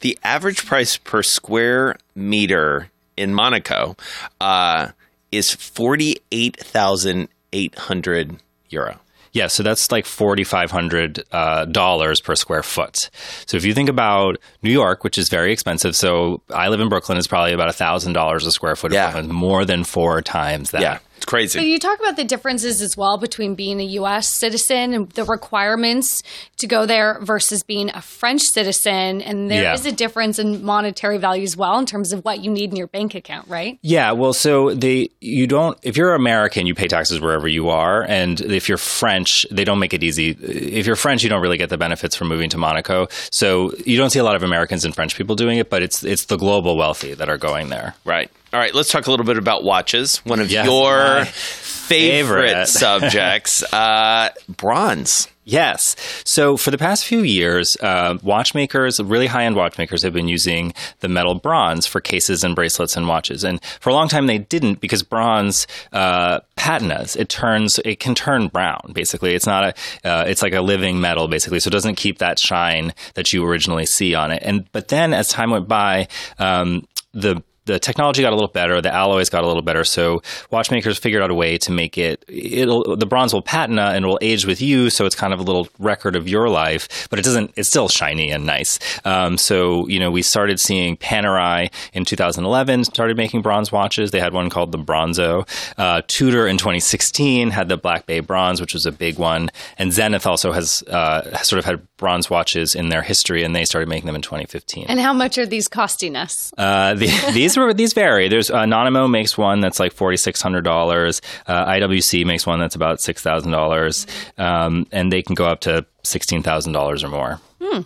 [0.00, 3.96] The average price per square meter in Monaco
[4.40, 4.88] uh,
[5.30, 8.36] is forty eight thousand eight hundred
[8.68, 8.98] euro.
[9.34, 13.10] Yeah, so that's like forty five hundred uh, dollars per square foot.
[13.46, 16.88] So if you think about New York, which is very expensive, so I live in
[16.88, 18.92] Brooklyn, it's probably about thousand dollars a square foot.
[18.92, 19.20] Yeah.
[19.22, 20.82] more than four times that.
[20.82, 21.58] Yeah, it's crazy.
[21.58, 24.28] So you talk about the differences as well between being a U.S.
[24.38, 26.22] citizen and the requirements
[26.58, 29.92] to go there versus being a French citizen, and there is Yeah.
[29.92, 32.86] a difference in monetary value as well in terms of what you need in your
[32.88, 33.78] bank account, right?
[33.82, 38.02] Yeah, well, so they you don't if you're American, you pay taxes wherever you are,
[38.02, 40.30] and if you're French, they don't make it easy.
[40.30, 43.08] If you're French, you don't really get the benefits from moving to Monaco.
[43.30, 46.04] So you don't see a lot of Americans and French people doing it, but it's
[46.04, 47.94] it's the global wealthy that are going there.
[48.04, 48.30] Right.
[48.54, 48.72] All right.
[48.72, 50.18] Let's talk a little bit about watches.
[50.18, 52.66] One of Yes, your favorite, favorite.
[52.68, 55.26] subjects, uh, bronze.
[55.42, 55.96] Yes.
[56.24, 60.72] So for the past few years, uh, watchmakers, really high end watchmakers, have been using
[61.00, 63.42] the metal bronze for cases and bracelets and watches.
[63.42, 67.16] And for a long time, they didn't because bronze uh, patinas.
[67.16, 68.92] It turns, it can turn brown.
[68.94, 72.18] Basically, it's not a, uh, it's like a living metal basically, so it doesn't keep
[72.18, 74.44] that shine that you originally see on it.
[74.46, 76.06] And but then as time went by,
[76.38, 80.22] um, the the technology got a little better, the alloys got a little better, so
[80.50, 82.24] watchmakers figured out a way to make it.
[82.28, 85.40] It'll the bronze will patina and it will age with you, so it's kind of
[85.40, 87.52] a little record of your life, but it doesn't.
[87.56, 88.78] It's still shiny and nice.
[89.04, 94.10] Um, so you know, we started seeing Panerai in 2011 started making bronze watches.
[94.10, 95.46] They had one called the Bronzo.
[95.78, 99.92] Uh, Tudor in 2016 had the Black Bay Bronze, which was a big one, and
[99.92, 103.88] Zenith also has uh, sort of had bronze watches in their history, and they started
[103.88, 104.86] making them in 2015.
[104.88, 106.52] And how much are these costing us?
[106.58, 108.28] Uh, the, these were these vary.
[108.28, 111.20] There's uh, Anonimo makes one that's like forty six hundred dollars.
[111.46, 114.06] Uh, IWC makes one that's about six thousand dollars,
[114.38, 117.40] um, and they can go up to sixteen thousand dollars or more.
[117.60, 117.82] Hmm.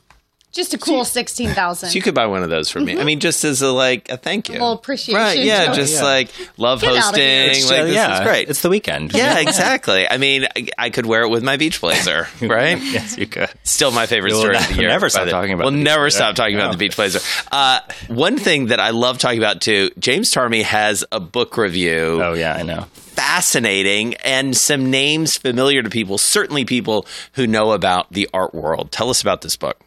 [0.59, 1.91] Just a cool sixteen thousand.
[1.91, 2.99] So you could buy one of those for me.
[2.99, 4.55] I mean, just as a like a thank you.
[4.55, 5.15] little appreciation.
[5.23, 5.75] Right, yeah, token.
[5.77, 7.23] just like love Get hosting.
[7.23, 7.47] here.
[7.47, 8.49] Like, It's, this uh, yeah, is great.
[8.51, 9.13] It's the weekend.
[9.15, 10.09] yeah, exactly.
[10.11, 12.77] I mean, I, I could wear it with my beach blazer, right?
[12.83, 13.51] yes, you could.
[13.63, 14.89] Still my favorite We'll story ne- of the year.
[14.89, 16.17] never stop talking about We'll the beach never blazer.
[16.17, 17.21] stop talking about the beach blazer.
[17.53, 17.79] Uh,
[18.09, 22.21] one thing that I love talking about too, James Tarmy has a book review.
[22.21, 22.87] Oh yeah, I know.
[22.95, 28.91] Fascinating and some names familiar to people, certainly people who know about the art world.
[28.91, 29.79] Tell us about this book.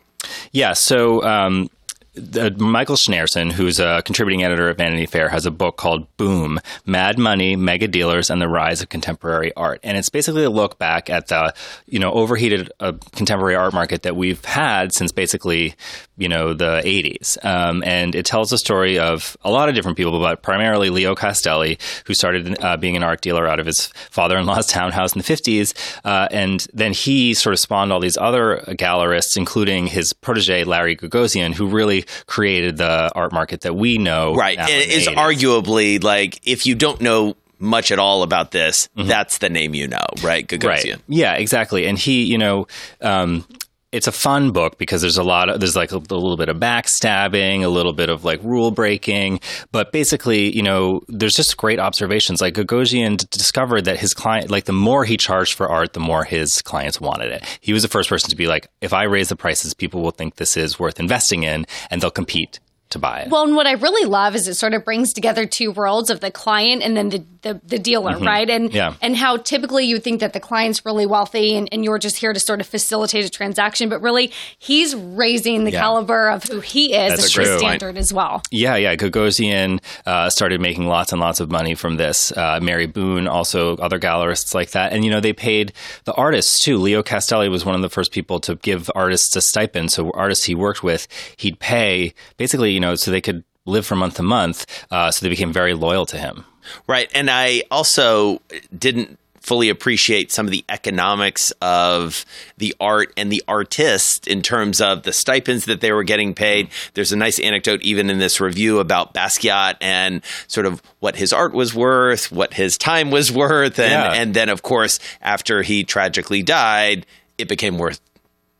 [0.51, 1.69] Yeah, so um,
[2.13, 7.17] Michael Shnayerson, who's a contributing editor at Vanity Fair, has a book called Boom Mad
[7.17, 9.79] Money, Mega Dealers, and the Rise of Contemporary Art.
[9.81, 11.53] And it's basically a look back at the
[11.85, 15.75] you know overheated uh, contemporary art market that we've had since basically
[16.17, 17.43] you know the 80s.
[17.45, 21.15] Um, and it tells the story of a lot of different people, but primarily Leo
[21.15, 25.15] Castelli, who started uh, being an art dealer out of his father in law's townhouse
[25.15, 25.73] in the 50s.
[26.03, 30.97] Uh, and then he sort of spawned all these other gallerists, including his protege, Larry
[30.97, 34.35] Gagosian, who really created the art market that we know.
[34.35, 34.57] Right.
[34.59, 39.07] It is arguably like if you don't know much at all about this, mm-hmm.
[39.07, 40.45] that's the name you know, right?
[40.47, 40.65] Gagosian.
[40.65, 41.01] Right.
[41.07, 41.85] Yeah, exactly.
[41.85, 42.67] And he, you know,
[43.01, 43.45] um,
[43.91, 46.49] it's a fun book because there's a lot of there's like a, a, little bit
[46.49, 49.39] of backstabbing, a little bit of like rule breaking,
[49.71, 52.41] but basically, you know, there's just great observations.
[52.41, 56.23] Like Gagosian discovered that his client, like the more he charged for art, the more
[56.23, 57.59] his clients wanted it.
[57.59, 60.11] He was the first person to be like, if I raise the prices, people will
[60.11, 62.59] think this is worth investing in, and they'll compete
[62.91, 63.29] to buy it.
[63.29, 66.19] Well, and what I really love is it sort of brings together two worlds of
[66.19, 68.25] the client and then the, the, the dealer, mm-hmm.
[68.25, 68.49] right?
[68.49, 68.95] And yeah.
[69.01, 72.31] and how typically you think that the client's really wealthy and, and, you're just here
[72.31, 75.79] to sort of facilitate a transaction, but really he's raising the yeah.
[75.79, 77.57] caliber of who he is That's and true.
[77.57, 78.43] standard as well.
[78.51, 78.95] Yeah, yeah.
[78.95, 82.31] Gagosian uh, started making lots and lots of money from this.
[82.31, 84.93] Uh, Mary Boone, also other gallerists like that.
[84.93, 85.73] And, you know, they paid
[86.03, 86.77] the artists too.
[86.77, 89.91] Leo Castelli was one of the first people to give artists a stipend.
[89.91, 93.99] So artists he worked with, he'd pay basically, you know, so they could live from
[93.99, 94.85] month to month.
[94.91, 96.45] Uh, so they became very loyal to him.
[96.87, 97.09] Right.
[97.13, 98.41] And I also
[98.77, 102.25] didn't fully appreciate some of the economics of
[102.57, 106.69] the art and the artist in terms of the stipends that they were getting paid.
[106.93, 111.33] There's a nice anecdote even in this review about Basquiat and sort of what his
[111.33, 114.13] art was worth, what his time was worth, and, yeah.
[114.13, 117.07] and then of course after he tragically died,
[117.39, 117.99] it became worth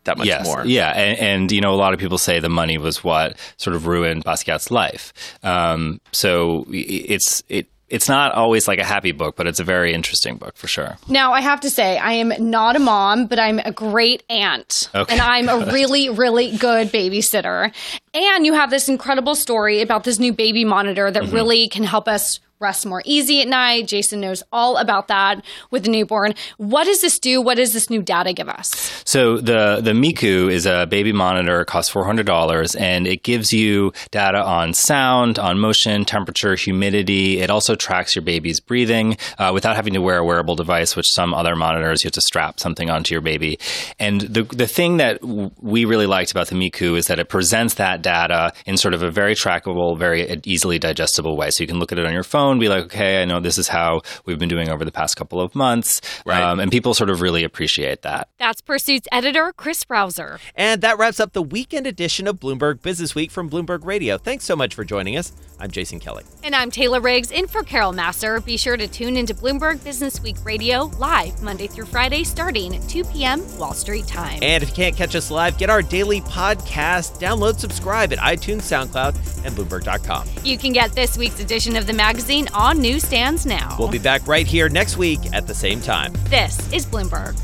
[0.06, 0.66] that much yes, more.
[0.66, 3.76] Yeah, and, and, you know, a lot of people say the money was what sort
[3.76, 5.14] of ruined Basquiat's life.
[5.44, 7.68] Um, so it's it.
[7.92, 10.98] It's not always like a happy book, but it's a very interesting book for sure.
[11.10, 14.90] Now, I have to say, I am not a mom, but I'm a great aunt.
[14.96, 15.12] Okay.
[15.14, 17.74] And I'm a really, really good babysitter.
[18.14, 21.36] And you have this incredible story about this new baby monitor that mm-hmm.
[21.36, 23.88] really can help us rest more easy at night.
[23.88, 26.34] Jason knows all about that with the newborn.
[26.58, 27.42] What does this do?
[27.42, 28.70] What does this new data give us?
[29.06, 31.62] So the the Miku is a baby monitor.
[31.62, 36.56] It costs four hundred dollars, and it gives you data on sound, on motion, temperature,
[36.56, 37.40] humidity.
[37.40, 41.12] It also tracks your baby's breathing uh, without having to wear a wearable device, which
[41.12, 43.58] some other monitors you have to strap something onto your baby.
[44.00, 47.76] And the the thing that we really liked about the Miku is that it presents
[47.76, 51.50] that data in sort of a very trackable, very easily digestible way.
[51.50, 53.40] So you can look at it on your phone phone, be like, okay, I know
[53.40, 56.02] this is how we've been doing over the past couple of months.
[56.26, 56.42] Right.
[56.42, 58.30] Um, and people sort of really appreciate that.
[58.38, 60.40] That's Pursuit's editor, Chris Rovzar.
[60.56, 64.18] And that wraps up the weekend edition of Bloomberg Business Week from Bloomberg Radio.
[64.18, 65.32] Thanks so much for joining us.
[65.60, 66.24] I'm Jason Kelly.
[66.44, 68.44] And I'm Taylor Riggs, in for Carol Massar.
[68.44, 72.90] Be sure to tune into Bloomberg Business Week Radio live Monday through Friday starting at
[72.90, 73.44] 2 p.m.
[73.60, 74.40] Wall Street time.
[74.42, 77.20] And if you can't catch us live, get our daily podcast.
[77.20, 80.28] Download, subscribe at iTunes, SoundCloud, and Bloomberg.com.
[80.44, 83.76] You can get this week's edition of the magazine on newsstands now.
[83.80, 86.14] We'll be back right here next week at the same time.
[86.30, 87.36] This is Bloomberg.